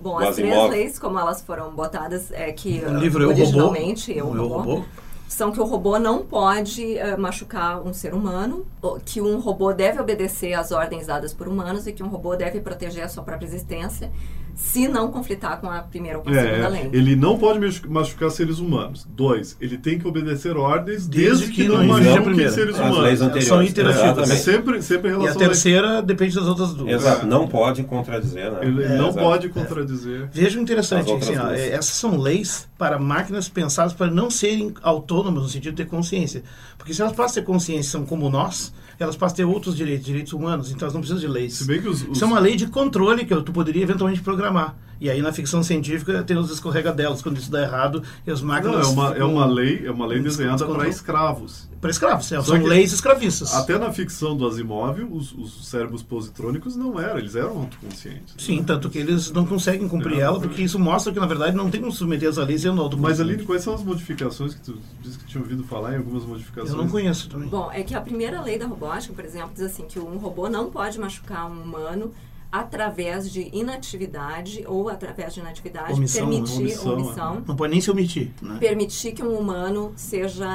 Bom, 0.00 0.18
as 0.18 0.36
três 0.36 0.70
leis, 0.70 0.98
como 0.98 1.18
elas 1.18 1.40
foram 1.40 1.70
botadas, 1.70 2.30
é 2.32 2.52
que 2.52 2.82
o 2.86 2.98
livro 2.98 3.26
originalmente 3.28 4.10
Eu, 4.10 4.34
eu, 4.34 4.48
robô, 4.48 4.72
robô? 4.72 4.84
são 5.28 5.52
que 5.52 5.60
o 5.60 5.64
robô 5.64 5.98
não 5.98 6.24
pode 6.24 6.96
uh, 6.96 7.20
machucar 7.20 7.80
um 7.86 7.92
ser 7.92 8.14
humano, 8.14 8.66
que 9.04 9.20
um 9.20 9.38
robô 9.40 9.72
deve 9.72 10.00
obedecer 10.00 10.54
às 10.54 10.72
ordens 10.72 11.06
dadas 11.06 11.34
por 11.34 11.48
humanos 11.48 11.86
e 11.86 11.92
que 11.92 12.02
um 12.02 12.08
robô 12.08 12.34
deve 12.36 12.60
proteger 12.60 13.04
a 13.04 13.08
sua 13.08 13.22
própria 13.22 13.46
existência 13.46 14.10
se 14.58 14.88
não 14.88 15.12
conflitar 15.12 15.60
com 15.60 15.70
a 15.70 15.78
primeira 15.82 16.18
ou 16.18 16.24
com 16.24 16.30
a 16.30 16.36
é, 16.36 16.42
segunda 16.42 16.68
lei. 16.68 16.90
Ele 16.92 17.14
não 17.14 17.38
pode 17.38 17.60
machucar 17.88 18.28
seres 18.28 18.58
humanos. 18.58 19.06
Dois, 19.08 19.56
ele 19.60 19.78
tem 19.78 20.00
que 20.00 20.06
obedecer 20.06 20.56
ordens 20.56 21.06
desde, 21.06 21.46
desde 21.46 21.46
que, 21.46 21.62
que, 21.62 21.68
não 21.68 21.84
machuque 21.84 22.50
seres 22.50 22.74
As 22.74 22.80
humanos. 22.80 22.98
Leis 22.98 23.20
anteriores. 23.20 23.48
São 23.48 23.62
interativas. 23.62 24.28
É 24.28 24.34
sempre, 24.34 24.82
sempre 24.82 25.10
em 25.10 25.12
relação 25.12 25.40
E 25.40 25.44
a 25.44 25.48
terceira 25.48 25.98
a... 25.98 26.00
depende 26.00 26.34
das 26.34 26.44
outras 26.44 26.74
duas. 26.74 26.92
Exato, 26.92 27.24
não 27.24 27.46
pode 27.46 27.84
contradizer. 27.84 28.50
Né? 28.50 28.58
Ele 28.62 28.82
é, 28.82 28.88
não 28.96 29.10
exato. 29.10 29.24
pode 29.24 29.48
contradizer. 29.48 30.22
É. 30.22 30.28
Veja 30.32 30.58
o 30.58 30.62
interessante, 30.62 31.12
assim, 31.12 31.36
ó, 31.36 31.50
essas 31.52 31.94
são 31.94 32.18
leis 32.18 32.68
para 32.76 32.98
máquinas 32.98 33.48
pensadas 33.48 33.92
para 33.92 34.10
não 34.10 34.28
serem 34.28 34.74
autônomas 34.82 35.44
no 35.44 35.48
sentido 35.48 35.76
de 35.76 35.84
ter 35.84 35.88
consciência. 35.88 36.42
Porque 36.76 36.92
se 36.92 37.00
elas 37.00 37.14
passam 37.14 37.40
a 37.40 37.44
ter 37.44 37.46
consciência 37.46 37.92
são 37.92 38.04
como 38.04 38.28
nós, 38.28 38.72
elas 39.02 39.16
passam 39.16 39.34
a 39.34 39.36
ter 39.36 39.44
outros 39.44 39.76
direitos, 39.76 40.04
direitos 40.04 40.32
humanos, 40.32 40.70
então 40.70 40.86
elas 40.86 40.94
não 40.94 41.00
precisam 41.00 41.20
de 41.20 41.28
leis. 41.28 41.54
Se 41.54 41.64
bem 41.64 41.80
que 41.80 41.88
os, 41.88 42.02
os... 42.02 42.16
Isso 42.16 42.24
é 42.24 42.26
uma 42.26 42.38
lei 42.38 42.56
de 42.56 42.66
controle 42.66 43.24
que 43.24 43.34
tu 43.42 43.52
poderia 43.52 43.82
eventualmente 43.82 44.20
programar. 44.20 44.76
E 45.00 45.08
aí 45.08 45.22
na 45.22 45.32
ficção 45.32 45.62
científica 45.62 46.22
tem 46.22 46.36
os 46.36 46.50
escorregadelos, 46.50 47.22
quando 47.22 47.38
isso 47.38 47.50
dá 47.50 47.62
errado 47.62 48.02
e 48.26 48.30
as 48.30 48.42
máquinas... 48.42 48.74
Não, 48.74 48.82
é 48.82 48.86
uma, 48.86 49.16
é 49.18 49.24
uma 49.24 49.46
lei, 49.46 49.86
é 49.86 49.90
uma 49.90 50.06
lei 50.06 50.20
desenhada 50.20 50.66
para 50.66 50.88
escravos. 50.88 51.68
Para 51.80 51.90
escravos, 51.90 52.32
é, 52.32 52.42
são 52.42 52.60
leis 52.64 52.92
escravistas. 52.92 53.54
Até 53.54 53.78
na 53.78 53.92
ficção 53.92 54.36
do 54.36 54.44
Asimov, 54.48 55.00
os, 55.12 55.32
os 55.32 55.68
cérebros 55.68 56.02
positrônicos 56.02 56.74
não 56.74 56.98
eram, 56.98 57.18
eles 57.18 57.36
eram 57.36 57.56
autoconscientes. 57.58 58.34
Sim, 58.36 58.64
tanto 58.64 58.90
que 58.90 58.98
eles 58.98 59.30
não 59.30 59.46
conseguem 59.46 59.86
cumprir 59.86 60.18
é, 60.18 60.22
ela, 60.22 60.40
porque 60.40 60.60
isso 60.60 60.76
mostra 60.76 61.12
que 61.12 61.20
na 61.20 61.26
verdade 61.26 61.56
não 61.56 61.70
tem 61.70 61.80
como 61.80 61.92
submeter 61.92 62.30
essa 62.30 62.42
lei 62.42 62.58
sendo 62.58 62.82
autoconsciente. 62.82 63.20
Mas 63.20 63.20
ali, 63.20 63.44
quais 63.44 63.62
são 63.62 63.74
as 63.74 63.84
modificações 63.84 64.54
que 64.54 64.60
tu 64.60 64.78
disse 65.00 65.18
que 65.18 65.26
tinha 65.26 65.40
ouvido 65.40 65.62
falar 65.62 65.94
em 65.94 65.98
algumas 65.98 66.24
modificações? 66.24 66.72
Eu 66.72 66.78
não 66.78 66.88
conheço 66.88 67.28
também. 67.28 67.48
Bom, 67.48 67.70
é 67.72 67.84
que 67.84 67.94
a 67.94 68.00
primeira 68.00 68.42
lei 68.42 68.58
da 68.58 68.66
robótica, 68.66 69.14
por 69.14 69.24
exemplo, 69.24 69.50
diz 69.54 69.62
assim 69.62 69.84
que 69.84 70.00
um 70.00 70.18
robô 70.18 70.48
não 70.48 70.70
pode 70.70 70.98
machucar 70.98 71.48
um 71.48 71.62
humano 71.62 72.12
através 72.50 73.30
de 73.30 73.50
inatividade 73.52 74.64
ou 74.66 74.88
através 74.88 75.34
de 75.34 75.40
inatividade 75.40 75.92
Omissão, 75.92 76.28
permitir 76.28 76.58
omissão, 76.58 76.92
omissão, 76.94 77.44
Não 77.46 77.54
pode 77.54 77.72
nem 77.72 77.80
se 77.80 77.90
omitir. 77.90 78.32
Né? 78.40 78.56
permitir 78.58 79.12
que 79.12 79.22
um 79.22 79.38
humano 79.38 79.92
seja 79.96 80.48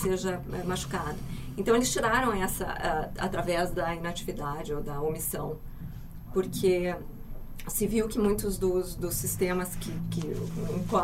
seja 0.00 0.40
eh, 0.52 0.64
machucado. 0.64 1.16
Então 1.58 1.74
eles 1.74 1.92
tiraram 1.92 2.32
essa 2.32 2.66
ah, 2.66 3.10
através 3.18 3.70
da 3.70 3.94
inatividade 3.94 4.72
ou 4.72 4.82
da 4.82 5.00
omissão, 5.00 5.58
porque 6.32 6.94
se 7.68 7.86
viu 7.86 8.06
que 8.08 8.18
muitos 8.18 8.56
dos, 8.58 8.94
dos 8.94 9.14
sistemas 9.14 9.70
que, 9.80 9.90
que 10.10 10.22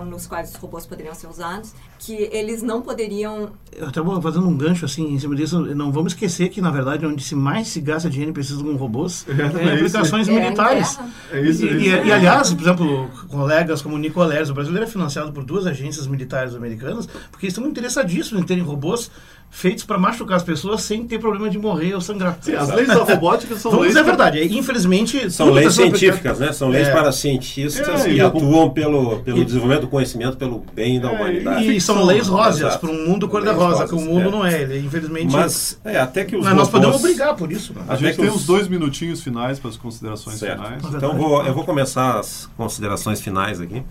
nos 0.09 0.27
quais 0.27 0.51
os 0.51 0.57
robôs 0.57 0.87
poderiam 0.87 1.15
ser 1.15 1.27
usados, 1.27 1.73
que 1.99 2.15
eles 2.33 2.63
não 2.63 2.83
poderiam 2.83 3.51
Eu 3.73 3.89
até 3.89 4.01
vou 4.01 4.21
fazendo 4.23 4.47
um 4.49 4.57
gancho 4.57 4.85
assim 4.85 5.13
em 5.13 5.19
cima 5.19 5.35
disso. 5.35 5.61
Não 5.75 5.91
vamos 5.93 6.13
esquecer 6.13 6.49
que, 6.51 6.61
na 6.61 6.71
verdade, 6.71 7.05
onde 7.07 7.23
se 7.23 7.35
mais 7.35 7.69
se 7.69 7.81
gasta 7.81 8.09
dinheiro 8.09 8.33
pesquisa 8.33 8.63
com 8.63 8.75
robôs 8.77 9.27
é, 9.29 9.33
é 9.33 9.47
isso. 9.47 9.69
aplicações 9.97 10.29
É, 10.29 10.33
militares. 10.33 10.97
guerra. 10.97 11.11
É 11.33 11.41
isso, 11.43 11.65
e, 11.65 11.69
é 11.69 11.73
isso. 11.73 11.85
e- 11.85 12.09
e, 12.09 12.13
aliás, 12.13 12.53
por 12.55 12.63
exemplo, 12.63 13.11
colegas 13.29 13.83
como 13.83 13.97
o 13.97 13.99
Nicoleres, 13.99 14.49
o 14.51 14.55
brasileiro 14.55 14.87
é 14.87 14.89
financiado 14.91 15.33
por 15.33 15.45
duas 15.45 15.67
agências 15.67 16.07
militares 16.07 16.55
americanas, 16.55 17.07
porque 17.31 17.47
eles 17.47 17.55
estão 17.57 17.69
interessadíssimos 17.69 18.43
em 18.43 18.47
terem 18.47 18.63
robôs 18.63 19.11
feitos 19.55 19.85
para 19.85 19.99
machucar 19.99 20.39
as 20.39 20.43
pessoas 20.43 20.81
sem 20.83 21.07
ter 21.07 21.19
problema 21.19 21.49
de 21.51 21.59
morrer 21.59 21.95
ou 21.95 22.01
sangrar. 22.01 22.39
Sim, 22.41 22.55
as 22.55 22.71
leis 22.75 22.89
da 22.89 22.95
robótica 23.05 23.55
são 23.55 23.71
Vamos 23.71 23.85
leis 23.85 23.95
dizer 23.95 24.01
a 24.01 24.03
que- 24.03 24.09
verdade. 24.11 24.59
Infelizmente, 24.59 25.31
São 25.31 25.51
leis 25.51 25.75
sendo 25.75 25.97
científicas, 25.99 26.39
né? 26.39 26.53
São 26.53 26.69
leis 26.71 26.89
É. 26.89 26.91
para 26.93 27.13
cientistas 27.13 28.01
É, 28.01 28.05
que 28.09 28.15
e- 28.17 28.21
atuam 28.23 28.71
pelo, 28.71 29.19
pelo 29.21 29.39
e- 29.39 29.45
desenvolvimento 29.45 29.83
do 29.83 29.89
conhecimento, 29.89 30.39
pelo 30.39 30.65
bem 30.75 30.99
da 30.99 31.13
É, 31.13 31.15
humanidade. 31.15 31.65
E 31.71 31.81
são 31.81 31.97
ficção, 31.97 32.05
leis 32.07 32.29
róseas 32.29 32.77
para 32.77 32.91
um 32.91 33.07
mundo 33.07 33.29
cor-de-rosa, 33.29 33.87
que 33.87 33.95
o 33.95 34.01
mundo 34.01 34.29
é. 34.29 34.31
não 34.31 34.45
é. 34.47 34.63
Ele, 34.63 34.79
infelizmente. 34.87 35.31
Mas, 35.31 35.79
é, 35.85 36.01
até 36.01 36.25
que 36.25 36.35
os 36.35 36.43
mas 36.45 36.55
nós 36.57 36.69
robôs- 36.69 36.85
podemos 36.87 37.03
brigar 37.03 37.37
por 37.37 37.53
isso. 37.53 37.75
Né? 37.75 37.83
A 37.89 37.95
gente 37.97 38.13
que 38.17 38.23
tem 38.23 38.31
os- 38.31 38.37
uns 38.37 38.47
dois 38.47 38.67
minutinhos 38.69 39.23
finais 39.23 39.59
para 39.59 39.69
as 39.69 39.77
considerações 39.77 40.39
Certo. 40.39 40.63
finais. 40.63 40.83
Então 40.95 41.15
vou, 41.17 41.45
eu 41.45 41.53
vou 41.53 41.65
começar 41.65 42.19
as 42.19 42.49
considerações 42.57 43.21
finais 43.21 43.61
aqui, 43.61 43.83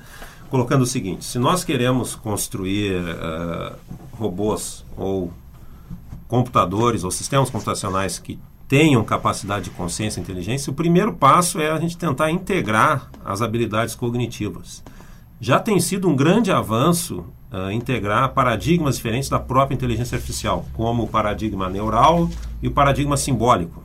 colocando 0.50 0.82
o 0.82 0.88
seguinte: 0.88 1.24
se 1.24 1.38
nós 1.38 1.64
queremos 1.64 2.16
construir 2.16 2.96
eh, 3.00 3.74
robôs 4.14 4.84
ou 4.98 5.32
computadores 6.32 7.04
ou 7.04 7.12
sistemas 7.12 7.50
computacionais 7.50 8.18
que 8.18 8.40
tenham 8.66 9.04
capacidade 9.04 9.66
de 9.66 9.70
consciência 9.72 10.18
e 10.18 10.24
inteligência, 10.24 10.72
o 10.72 10.74
primeiro 10.74 11.12
passo 11.12 11.60
é 11.60 11.70
a 11.70 11.78
gente 11.78 11.98
tentar 11.98 12.32
integrar 12.32 13.12
as 13.26 13.42
habilidades 13.42 13.96
cognitivas. 13.96 14.82
Já 15.42 15.60
tem 15.60 15.78
sido 15.82 16.08
um 16.08 16.16
grande 16.16 16.50
avanço 16.50 17.26
ah, 17.52 17.74
integrar 17.74 18.30
paradigmas 18.30 18.96
diferentes 18.96 19.28
da 19.28 19.42
própria 19.42 19.76
inteligência 19.76 20.16
artificial, 20.16 20.66
como 20.72 21.04
o 21.04 21.08
paradigma 21.08 21.70
neural 21.70 22.30
e 22.64 22.70
o 22.70 22.72
paradigma 22.72 23.18
simbólico. 23.18 23.84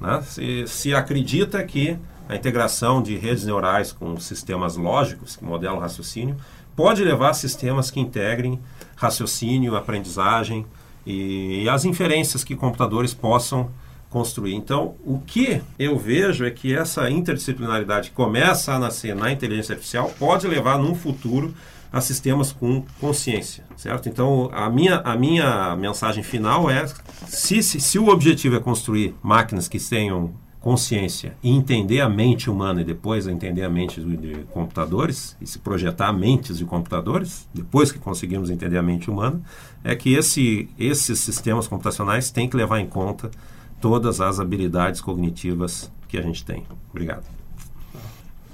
Né? 0.00 0.22
Se, 0.22 0.66
se 0.66 0.94
acredita 0.94 1.62
que 1.62 1.98
a 2.26 2.34
integração 2.34 3.02
de 3.02 3.18
redes 3.18 3.44
neurais 3.44 3.92
com 3.92 4.18
sistemas 4.18 4.78
lógicos, 4.78 5.36
que 5.36 5.44
modelam 5.44 5.78
raciocínio, 5.78 6.36
pode 6.74 7.04
levar 7.04 7.28
a 7.28 7.34
sistemas 7.34 7.90
que 7.90 8.00
integrem 8.00 8.58
raciocínio, 8.96 9.76
aprendizagem 9.76 10.64
e, 11.06 11.64
e 11.64 11.68
as 11.68 11.84
inferências 11.84 12.44
que 12.44 12.56
computadores 12.56 13.14
possam 13.14 13.70
construir. 14.10 14.54
Então, 14.54 14.94
o 15.04 15.18
que 15.18 15.62
eu 15.78 15.98
vejo 15.98 16.44
é 16.44 16.50
que 16.50 16.74
essa 16.74 17.08
interdisciplinaridade 17.10 18.10
que 18.10 18.16
começa 18.16 18.72
a 18.74 18.78
nascer 18.78 19.16
na 19.16 19.32
inteligência 19.32 19.72
artificial 19.72 20.12
pode 20.18 20.46
levar 20.46 20.78
num 20.78 20.94
futuro 20.94 21.54
a 21.90 22.00
sistemas 22.00 22.52
com 22.52 22.84
consciência, 23.00 23.64
certo? 23.76 24.08
Então, 24.08 24.50
a 24.52 24.70
minha, 24.70 24.96
a 24.98 25.16
minha 25.16 25.76
mensagem 25.76 26.22
final 26.22 26.70
é 26.70 26.86
se, 27.26 27.62
se, 27.62 27.80
se 27.80 27.98
o 27.98 28.08
objetivo 28.08 28.56
é 28.56 28.60
construir 28.60 29.14
máquinas 29.22 29.68
que 29.68 29.78
tenham 29.78 30.32
consciência 30.62 31.36
e 31.42 31.50
entender 31.50 32.00
a 32.00 32.08
mente 32.08 32.48
humana 32.48 32.80
e 32.80 32.84
depois 32.84 33.26
entender 33.26 33.64
a 33.64 33.68
mente 33.68 34.00
de, 34.00 34.44
computadores 34.52 35.36
e 35.40 35.46
se 35.46 35.58
projetar 35.58 36.12
mentes 36.12 36.56
de 36.56 36.64
computadores, 36.64 37.48
depois 37.52 37.90
que 37.90 37.98
conseguimos 37.98 38.48
entender 38.48 38.78
a 38.78 38.82
mente 38.82 39.10
humana, 39.10 39.42
é 39.82 39.96
que 39.96 40.14
esse, 40.14 40.70
esses 40.78 41.18
sistemas 41.18 41.66
computacionais 41.66 42.30
têm 42.30 42.48
que 42.48 42.56
levar 42.56 42.78
em 42.78 42.86
conta 42.86 43.30
todas 43.80 44.20
as 44.20 44.38
habilidades 44.38 45.00
cognitivas 45.00 45.90
que 46.06 46.16
a 46.16 46.22
gente 46.22 46.44
tem. 46.44 46.64
Obrigado. 46.90 47.24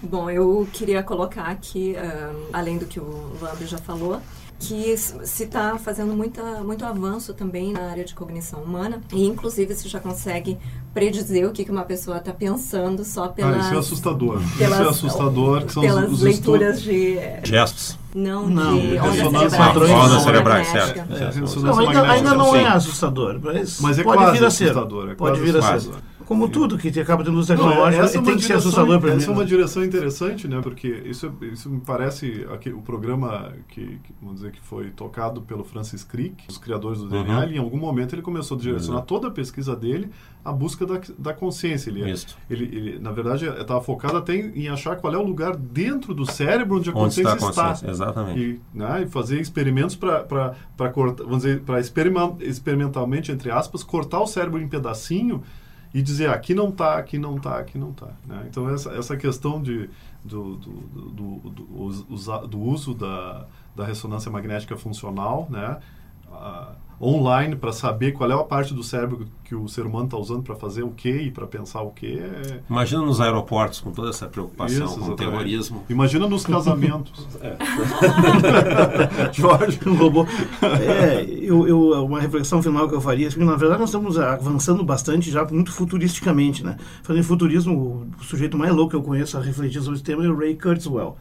Bom, 0.03 0.31
eu 0.31 0.66
queria 0.73 1.03
colocar 1.03 1.44
aqui, 1.44 1.94
ah, 1.97 2.33
além 2.53 2.79
do 2.79 2.87
que 2.87 2.99
o 2.99 3.37
Lambre 3.42 3.66
já 3.66 3.79
falou, 3.79 4.23
que 4.61 4.97
se 4.97 5.44
está 5.44 5.79
fazendo 5.79 6.14
muita, 6.14 6.42
muito 6.64 6.85
avanço 6.85 7.33
também 7.33 7.73
na 7.73 7.90
área 7.90 8.05
de 8.05 8.12
cognição 8.14 8.61
humana 8.61 9.01
e 9.12 9.25
inclusive 9.25 9.73
se 9.75 9.88
já 9.88 10.01
consegue 10.01 10.59
predizer 10.92 11.47
o 11.49 11.53
que, 11.53 11.64
que 11.64 11.71
uma 11.71 11.85
pessoa 11.85 12.16
está 12.16 12.33
pensando 12.33 13.05
só 13.05 13.29
pelas, 13.29 13.55
Ah, 13.57 13.61
isso 13.61 13.75
é 13.75 13.79
assustador. 13.79 14.40
pelas, 14.59 14.75
isso 14.81 14.83
é 14.83 14.90
assustador. 14.90 15.64
Que 15.64 15.73
são 15.73 15.83
os- 15.85 15.88
pelas 15.88 16.11
os 16.12 16.23
leituras 16.23 16.83
de 16.83 17.18
Gestos. 17.44 17.97
não, 18.12 18.49
Não, 18.49 18.77
de 18.79 18.97
ressonância 18.97 19.27
ondas 19.29 19.40
cerebrais, 19.53 19.57
padrões. 19.57 19.90
Ondas 19.92 20.23
cerebrais, 20.23 20.66
magnética. 20.66 20.94
certo. 21.07 21.12
É, 21.12 21.18
certo. 21.18 21.40
ressonância 21.40 21.83
Não, 21.83 21.88
ainda, 21.88 22.11
ainda 22.12 22.35
não 22.35 22.57
é 22.57 22.66
assustador, 22.66 23.40
mas, 23.40 23.81
Mas 23.81 23.99
é 23.99 24.03
pode 24.03 24.16
quase 24.18 24.38
vir 24.38 24.44
a 24.44 24.51
ser. 24.51 24.64
assustador, 24.64 25.11
é 25.11 25.14
pode 25.14 25.38
quase 25.40 25.53
vir 25.53 25.57
a 25.57 25.81
ser. 25.81 25.90
Como 26.28 26.46
tudo 26.46 26.76
que 26.76 26.88
acaba 27.00 27.24
tendo 27.24 27.36
luz 27.36 27.48
Não, 27.48 27.56
tecnológica, 27.56 28.04
essa 28.04 28.18
é 28.18 28.20
uma 28.20 28.26
tem 28.26 28.34
que 28.36 28.42
ser 28.42 28.48
direção- 28.48 28.68
assustador 28.68 28.98
primeiro. 28.98 29.22
Essa 29.22 29.30
é 29.30 29.34
uma 29.34 29.44
direção 29.46 29.82
interessante, 29.82 30.46
né? 30.46 30.60
Porque 30.62 30.86
isso, 31.06 31.26
é- 31.40 31.46
isso 31.46 31.70
me 31.70 31.80
parece 31.80 32.46
aqui, 32.52 32.68
o 32.70 32.82
programa 32.82 33.54
que, 33.68 33.98
que, 34.04 34.12
vamos 34.20 34.36
dizer 34.36 34.52
que 34.52 34.60
foi 34.60 34.90
tocado 34.90 35.40
pelo 35.40 35.64
Francis 35.64 36.04
Crick, 36.04 36.44
os 36.50 36.58
criadores 36.58 37.00
do 37.00 37.08
DNA. 37.08 37.34
Uhum. 37.38 37.42
Ele, 37.44 37.54
em 37.56 37.58
algum 37.58 37.78
momento 37.78 38.14
ele 38.14 38.20
começou 38.20 38.58
a 38.58 38.60
direcionar 38.60 38.98
Exato. 38.98 39.06
toda 39.06 39.28
a 39.28 39.30
pesquisa 39.30 39.74
dele 39.74 40.10
à 40.44 40.52
busca 40.52 40.84
da, 40.84 41.00
da 41.18 41.32
consciência. 41.32 41.88
Ele, 41.88 42.10
Isso. 42.10 42.36
ele, 42.50 42.64
ele, 42.76 42.98
na 42.98 43.10
verdade, 43.10 43.46
estava 43.46 43.80
focado 43.80 44.18
até 44.18 44.34
em, 44.36 44.64
em 44.64 44.68
achar 44.68 44.96
qual 44.96 45.14
é 45.14 45.16
o 45.16 45.22
lugar 45.24 45.56
dentro 45.56 46.12
do 46.12 46.30
cérebro 46.30 46.76
onde 46.76 46.90
a 46.90 46.92
Onde 46.94 47.20
está 47.20 47.36
consciência 47.36 47.62
a 47.62 47.64
consciência? 47.66 47.90
Exatamente. 47.90 48.38
e, 48.38 48.60
né, 48.78 49.02
e 49.02 49.06
fazer 49.06 49.40
experimentos 49.40 49.96
para 49.96 50.90
cortar, 50.92 51.24
vamos 51.24 51.38
dizer, 51.38 51.60
para 51.62 51.80
experimentalmente, 51.80 53.32
entre 53.32 53.50
aspas, 53.50 53.82
cortar 53.82 54.20
o 54.20 54.26
cérebro 54.26 54.60
em 54.60 54.68
pedacinho 54.68 55.42
e 55.92 56.03
dizer 56.03 56.31
aqui 56.31 56.55
não 56.55 56.68
está, 56.68 56.98
aqui 56.98 57.18
não 57.18 57.37
está, 57.37 57.59
aqui 57.59 57.79
não 57.79 57.90
está. 57.90 58.09
Né? 58.27 58.46
Então 58.48 58.68
essa, 58.68 58.90
essa 58.92 59.16
questão 59.16 59.62
de, 59.62 59.88
do, 60.24 60.57
do, 60.57 60.70
do, 61.11 61.88
do, 61.90 62.46
do 62.46 62.61
uso 62.61 62.94
da, 62.94 63.46
da 63.74 63.85
ressonância 63.85 64.31
magnética 64.31 64.77
funcional, 64.77 65.46
né? 65.51 65.79
ah, 66.31 66.72
online 67.00 67.54
para 67.56 67.72
saber 67.72 68.12
qual 68.12 68.30
é 68.30 68.34
a 68.34 68.38
parte 68.38 68.74
do 68.74 68.82
cérebro 68.82 69.26
que 69.44 69.54
o 69.54 69.68
ser 69.68 69.87
humano 69.87 70.04
está 70.06 70.18
usando 70.18 70.42
para 70.42 70.54
fazer 70.56 70.82
o 70.82 70.90
que 70.90 71.11
e 71.11 71.30
para 71.30 71.46
pensar 71.46 71.80
o 71.80 71.90
que 71.90 72.18
é 72.18 72.61
Imagina 72.68 73.02
nos 73.02 73.20
aeroportos 73.20 73.80
com 73.80 73.90
toda 73.92 74.11
essa 74.11 74.26
preocupação 74.26 74.87
Isso, 74.87 74.98
com 74.98 75.06
o 75.06 75.16
terrorismo. 75.16 75.84
Imagina 75.88 76.28
nos 76.28 76.44
casamentos. 76.44 77.26
Jorge. 79.32 79.78
um 79.87 79.94
robô. 79.94 80.26
É, 80.80 81.24
eu, 81.28 81.66
eu, 81.66 82.04
uma 82.04 82.20
reflexão 82.20 82.62
final 82.62 82.88
que 82.88 82.94
eu 82.94 83.00
faria, 83.00 83.28
assim, 83.28 83.42
na 83.42 83.56
verdade 83.56 83.80
nós 83.80 83.88
estamos 83.88 84.18
avançando 84.18 84.84
bastante 84.84 85.30
já 85.30 85.44
muito 85.46 85.72
futuristicamente, 85.72 86.64
né? 86.64 86.76
Falando 87.02 87.20
em 87.20 87.24
futurismo, 87.24 88.06
o 88.20 88.24
sujeito 88.24 88.58
mais 88.58 88.74
louco 88.74 88.90
que 88.90 88.96
eu 88.96 89.02
conheço 89.02 89.38
a 89.38 89.40
refletir 89.40 89.80
sobre 89.80 89.94
esse 89.94 90.04
tema 90.04 90.24
é 90.24 90.28
o 90.28 90.37
Ray 90.37 90.56
Kurzweil, 90.56 91.16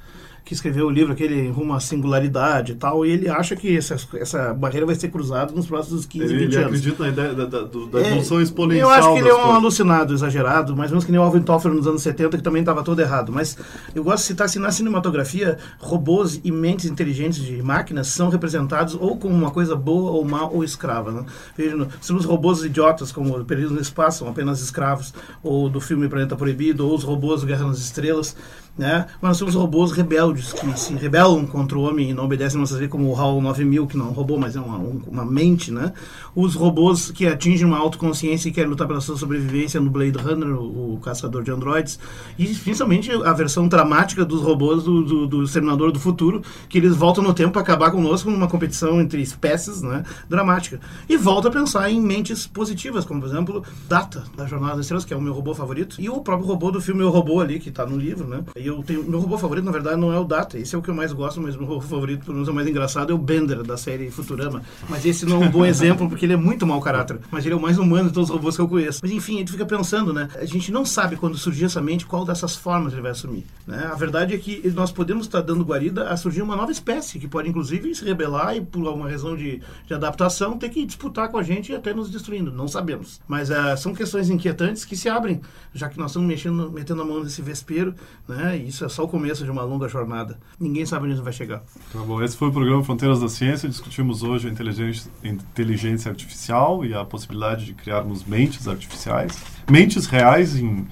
que 0.47 0.53
escreveu 0.53 0.88
o 0.88 0.89
livro 0.89 1.12
aquele 1.12 1.49
Rumo 1.49 1.73
à 1.73 1.79
Singularidade 1.81 2.71
e 2.71 2.75
tal, 2.75 3.05
e 3.05 3.12
ele 3.12 3.27
acha 3.29 3.53
que 3.55 3.75
essa, 3.75 3.97
essa 4.15 4.53
barreira 4.53 4.86
vai 4.86 4.95
ser 4.95 5.10
cruzada 5.10 5.51
nos 5.53 5.67
próximos 5.67 6.05
15, 6.05 6.23
Ele, 6.25 6.33
20 6.33 6.43
ele 6.45 6.55
anos. 6.55 6.67
acredita 6.67 7.03
na 7.03 7.10
ideia 7.10 7.33
da, 7.33 7.45
da, 7.45 7.62
da 7.63 7.99
É, 7.99 8.07
evolução 8.07 8.41
exponencial. 8.41 8.89
Eu 8.89 8.95
acho 8.95 9.13
que 9.13 9.19
ele 9.19 9.27
é 9.29 9.33
um 9.33 9.38
coisas. 9.39 9.55
alucinado, 9.57 10.13
exagerado, 10.13 10.75
mais 10.75 10.89
ou 10.89 10.95
menos 10.95 11.03
que 11.05 11.12
nem 11.12 11.19
o 11.19 11.23
Alvin 11.23 11.41
Toffler 11.41 11.73
nos 11.73 11.86
anos 11.86 12.01
70, 12.01 12.38
que 12.38 12.43
também 12.43 12.62
estava 12.62 12.81
todo 12.81 12.97
errado. 13.01 13.31
Mas 13.31 13.57
eu 13.93 14.03
gosto 14.03 14.19
de 14.19 14.27
citar 14.27 14.45
assim, 14.45 14.60
na 14.60 14.71
cinematografia, 14.71 15.57
robôs 15.79 16.39
e 16.43 16.51
mentes 16.51 16.86
inteligentes 16.86 17.43
de 17.43 17.62
máquinas 17.62 18.07
são 18.07 18.29
representados 18.29 18.95
ou 18.99 19.17
como 19.17 19.36
uma 19.36 19.51
coisa 19.51 19.75
boa 19.75 20.12
ou 20.12 20.23
má 20.23 20.45
ou 20.47 20.63
escrava. 20.63 21.12
Né? 21.12 21.25
Veja, 21.57 21.88
se 21.99 22.13
os 22.13 22.23
robôs 22.23 22.63
idiotas, 22.63 23.12
como 23.12 23.43
Perdidos 23.43 23.73
no 23.73 23.81
Espaço, 23.81 24.19
são 24.19 24.29
apenas 24.29 24.62
escravos, 24.62 25.13
ou 25.43 25.69
do 25.69 25.81
filme 25.81 26.07
Planeta 26.07 26.36
Proibido, 26.38 26.88
ou 26.88 26.95
os 26.95 27.03
robôs 27.03 27.43
Guerra 27.43 27.67
nas 27.67 27.79
Estrelas, 27.79 28.36
né? 28.77 29.07
Mas 29.21 29.29
nós 29.29 29.37
temos 29.39 29.55
robôs 29.55 29.91
rebeldes 29.91 30.53
que 30.53 30.79
se 30.79 30.93
rebelam 30.93 31.45
contra 31.47 31.77
o 31.77 31.81
homem 31.81 32.09
e 32.09 32.13
não 32.13 32.25
obedecem 32.25 32.59
nossas 32.59 32.77
leis, 32.77 32.89
como 32.91 33.09
o 33.09 33.15
HAL 33.15 33.41
9000, 33.41 33.87
que 33.87 33.97
não 33.97 34.07
é 34.07 34.09
um 34.09 34.13
robô, 34.13 34.37
mas 34.37 34.55
é 34.55 34.59
uma, 34.59 34.77
um- 34.77 35.01
uma 35.07 35.25
mente, 35.25 35.71
né? 35.71 35.93
Os 36.35 36.53
robôs 36.55 37.09
que 37.11 37.25
atingem 37.25 37.65
uma 37.65 37.77
autoconsciência 37.77 38.49
e 38.49 38.51
querem 38.51 38.69
lutar 38.69 38.87
pela 38.87 39.01
sua 39.01 39.17
sobrevivência 39.17 39.79
no 39.81 39.89
Blade 39.89 40.17
Runner, 40.17 40.49
o, 40.49 40.93
o 40.95 40.99
caçador 40.99 41.43
de 41.43 41.51
androides, 41.51 41.99
e 42.37 42.45
principalmente 42.47 43.11
a 43.11 43.33
versão 43.33 43.67
dramática 43.67 44.23
dos 44.23 44.41
robôs 44.41 44.83
do, 44.83 45.03
do, 45.03 45.27
do 45.27 45.43
Exterminador 45.43 45.91
do 45.91 45.99
Futuro, 45.99 46.41
que 46.69 46.77
eles 46.77 46.95
voltam 46.95 47.23
no 47.23 47.33
tempo 47.33 47.51
para 47.53 47.61
acabar 47.61 47.91
conosco 47.91 48.29
numa 48.29 48.47
competição 48.47 49.01
entre 49.01 49.21
espécies, 49.21 49.81
né? 49.81 50.03
Dramática. 50.29 50.79
E 51.09 51.17
volta 51.17 51.47
a 51.47 51.51
pensar 51.51 51.89
em 51.89 51.99
mentes 52.01 52.45
positivas, 52.45 53.05
como 53.05 53.21
por 53.21 53.27
exemplo 53.29 53.63
Data, 53.89 54.23
da 54.35 54.45
Jornada 54.45 54.75
das 54.75 54.81
Estrelas, 54.85 55.05
que 55.05 55.13
é 55.13 55.17
o 55.17 55.21
meu 55.21 55.33
robô 55.33 55.53
favorito, 55.55 55.95
e 55.99 56.09
o 56.09 56.19
próprio 56.21 56.47
robô 56.47 56.69
do 56.71 56.79
filme 56.81 57.03
O 57.03 57.09
Robô 57.09 57.39
ali, 57.39 57.59
que 57.59 57.69
está 57.69 57.85
no 57.85 57.97
livro, 57.97 58.27
né? 58.27 58.43
E 58.55 58.66
eu 58.67 58.84
tenho, 58.84 59.03
meu 59.03 59.19
robô 59.19 59.38
favorito, 59.38 59.65
na 59.65 59.71
verdade, 59.71 59.99
não 59.99 60.12
é 60.12 60.19
o 60.19 60.23
Data. 60.23 60.58
Esse 60.58 60.75
é 60.75 60.77
o 60.77 60.82
que 60.82 60.89
eu 60.89 60.95
mais 60.95 61.12
gosto, 61.13 61.41
mas 61.41 61.56
meu 61.56 61.80
favorito, 61.82 62.25
pelo 62.25 62.34
menos 62.34 62.47
é 62.47 62.51
o 62.51 62.56
mais 62.56 62.67
engraçado, 62.67 63.12
é 63.12 63.15
o 63.15 63.17
Bender, 63.17 63.63
da 63.63 63.77
série 63.77 64.12
Futurama. 64.12 64.62
Mas 64.89 65.06
esse 65.06 65.25
não 65.25 65.43
é 65.43 65.47
um 65.47 65.51
bom 65.51 65.65
exemplo, 65.65 66.08
porque 66.10 66.25
ele 66.25 66.34
é 66.34 66.38
muito 66.38 66.65
mau 66.65 66.82
caráter. 66.82 67.19
Mas 67.32 67.45
ele 67.45 67.53
é 67.53 67.58
o 67.58 67.62
mais 67.62 67.77
humano 67.77 68.10
de 68.10 68.13
todos 68.13 68.30
os 68.30 68.36
robôs 68.36 68.56
que 68.56 68.62
eu 68.62 68.67
conheço. 68.67 68.99
Mas 69.01 69.12
enfim, 69.12 69.36
a 69.36 69.39
gente 69.39 69.51
fica 69.51 69.65
pensando, 69.65 70.13
né? 70.13 70.30
A 70.36 70.45
gente 70.45 70.71
não 70.71 70.86
sabe 70.86 71.15
quando 71.15 71.38
surgir 71.38 71.65
essa 71.65 71.82
mente 71.82 72.06
qual 72.06 72.25
dessas 72.25 72.56
formas 72.56 72.93
ele 72.93 73.01
vai 73.01 73.12
assumir. 73.12 73.45
Né? 73.65 73.88
A 73.91 73.95
verdade 73.95 74.34
é 74.34 74.38
que 74.38 74.69
nós 74.71 74.91
podemos 74.91 75.25
estar 75.25 75.41
dando 75.41 75.63
guarida 75.63 76.10
a 76.10 76.17
surgir 76.17 76.41
uma 76.41 76.56
nova 76.56 76.71
espécie, 76.71 77.19
que 77.19 77.27
pode 77.27 77.49
inclusive 77.49 77.93
se 77.95 78.03
rebelar 78.03 78.56
e, 78.56 78.62
por 78.62 78.86
alguma 78.88 79.10
razão 79.10 79.36
de, 79.36 79.62
de 79.86 79.93
adaptação, 79.93 80.58
ter 80.58 80.69
que 80.69 80.86
disputar 80.86 81.30
com 81.30 81.38
a 81.38 81.43
gente 81.43 81.71
e 81.71 81.75
até 81.75 81.93
nos 81.93 82.10
destruindo. 82.10 82.51
Não 82.51 82.67
sabemos. 82.67 83.21
Mas 83.27 83.49
uh, 83.49 83.77
são 83.77 83.93
questões 83.93 84.30
inquietantes 84.30 84.84
que 84.86 84.95
se 84.95 85.10
abrem, 85.10 85.41
já 85.73 85.89
que 85.89 85.97
nós 85.97 86.12
estamos 86.12 86.27
mexendo, 86.27 86.71
metendo 86.71 87.01
a 87.01 87.06
mão 87.06 87.23
nesse 87.23 87.41
vespeiro, 87.41 87.93
né? 88.27 88.56
E 88.57 88.67
isso 88.67 88.83
é 88.83 88.89
só 88.89 89.03
o 89.03 89.07
começo 89.07 89.43
de 89.43 89.51
uma 89.51 89.63
longa 89.63 89.87
jornada. 89.87 90.39
Ninguém 90.59 90.85
sabe 90.85 91.07
onde 91.07 91.21
vai 91.21 91.33
chegar. 91.33 91.63
Tá 91.91 91.99
bom, 91.99 92.21
esse 92.21 92.35
foi 92.35 92.49
o 92.49 92.51
programa 92.51 92.83
Fronteiras 92.83 93.19
da 93.19 93.29
Ciência. 93.29 93.69
Discutimos 93.69 94.23
hoje 94.23 94.47
a 94.47 94.51
inteligência, 94.51 95.11
inteligência 95.23 96.09
artificial 96.09 96.83
e 96.83 96.93
a 96.93 97.05
possibilidade 97.05 97.65
de 97.65 97.73
criarmos 97.73 98.25
mentes 98.25 98.67
artificiais, 98.67 99.37
mentes 99.69 100.05
reais 100.07 100.55
em 100.55 100.87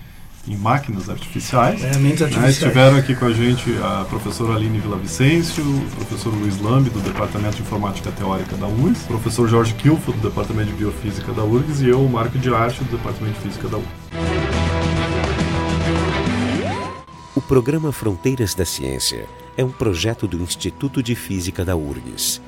em 0.47 0.55
máquinas 0.55 1.09
artificiais. 1.09 1.83
É, 1.83 1.97
mentes 1.97 2.19
né, 2.19 2.27
artificiais. 2.27 2.43
Né? 2.43 2.49
Estiveram 2.49 2.97
aqui 2.97 3.15
com 3.15 3.25
a 3.25 3.33
gente 3.33 3.75
a 3.81 4.05
professora 4.05 4.55
Aline 4.55 4.81
Vicencio, 5.01 5.63
o 5.63 5.95
professor 5.95 6.33
Luiz 6.33 6.59
Lambi, 6.59 6.89
do 6.89 6.99
Departamento 6.99 7.57
de 7.57 7.63
Informática 7.63 8.11
Teórica 8.11 8.55
da 8.55 8.67
URGS, 8.67 9.03
o 9.05 9.07
professor 9.07 9.47
Jorge 9.47 9.73
Kilfo, 9.73 10.11
do 10.11 10.29
Departamento 10.29 10.71
de 10.71 10.77
Biofísica 10.77 11.33
da 11.33 11.43
URGS, 11.43 11.81
e 11.81 11.89
eu, 11.89 12.03
o 12.03 12.09
Marco 12.09 12.37
de 12.37 12.53
Arte, 12.53 12.83
do 12.83 12.97
Departamento 12.97 13.33
de 13.39 13.39
Física 13.41 13.67
da 13.67 13.77
URGS. 13.77 14.34
Programa 17.47 17.91
Fronteiras 17.91 18.55
da 18.55 18.65
Ciência 18.65 19.27
é 19.55 19.63
um 19.63 19.71
projeto 19.71 20.27
do 20.27 20.41
Instituto 20.41 21.01
de 21.03 21.13
Física 21.13 21.63
da 21.63 21.75
URGS. 21.75 22.41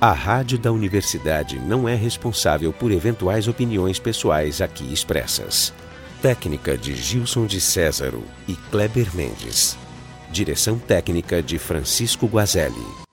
A 0.00 0.12
rádio 0.12 0.56
da 0.56 0.70
universidade 0.70 1.58
não 1.58 1.88
é 1.88 1.96
responsável 1.96 2.72
por 2.72 2.92
eventuais 2.92 3.48
opiniões 3.48 3.98
pessoais 3.98 4.60
aqui 4.60 4.92
expressas. 4.92 5.74
Técnica 6.22 6.78
de 6.78 6.94
Gilson 6.94 7.46
de 7.46 7.60
Césaro 7.60 8.22
e 8.46 8.54
Kleber 8.70 9.08
Mendes. 9.12 9.76
Direção 10.30 10.78
técnica 10.78 11.42
de 11.42 11.58
Francisco 11.58 12.26
Guazelli. 12.26 13.07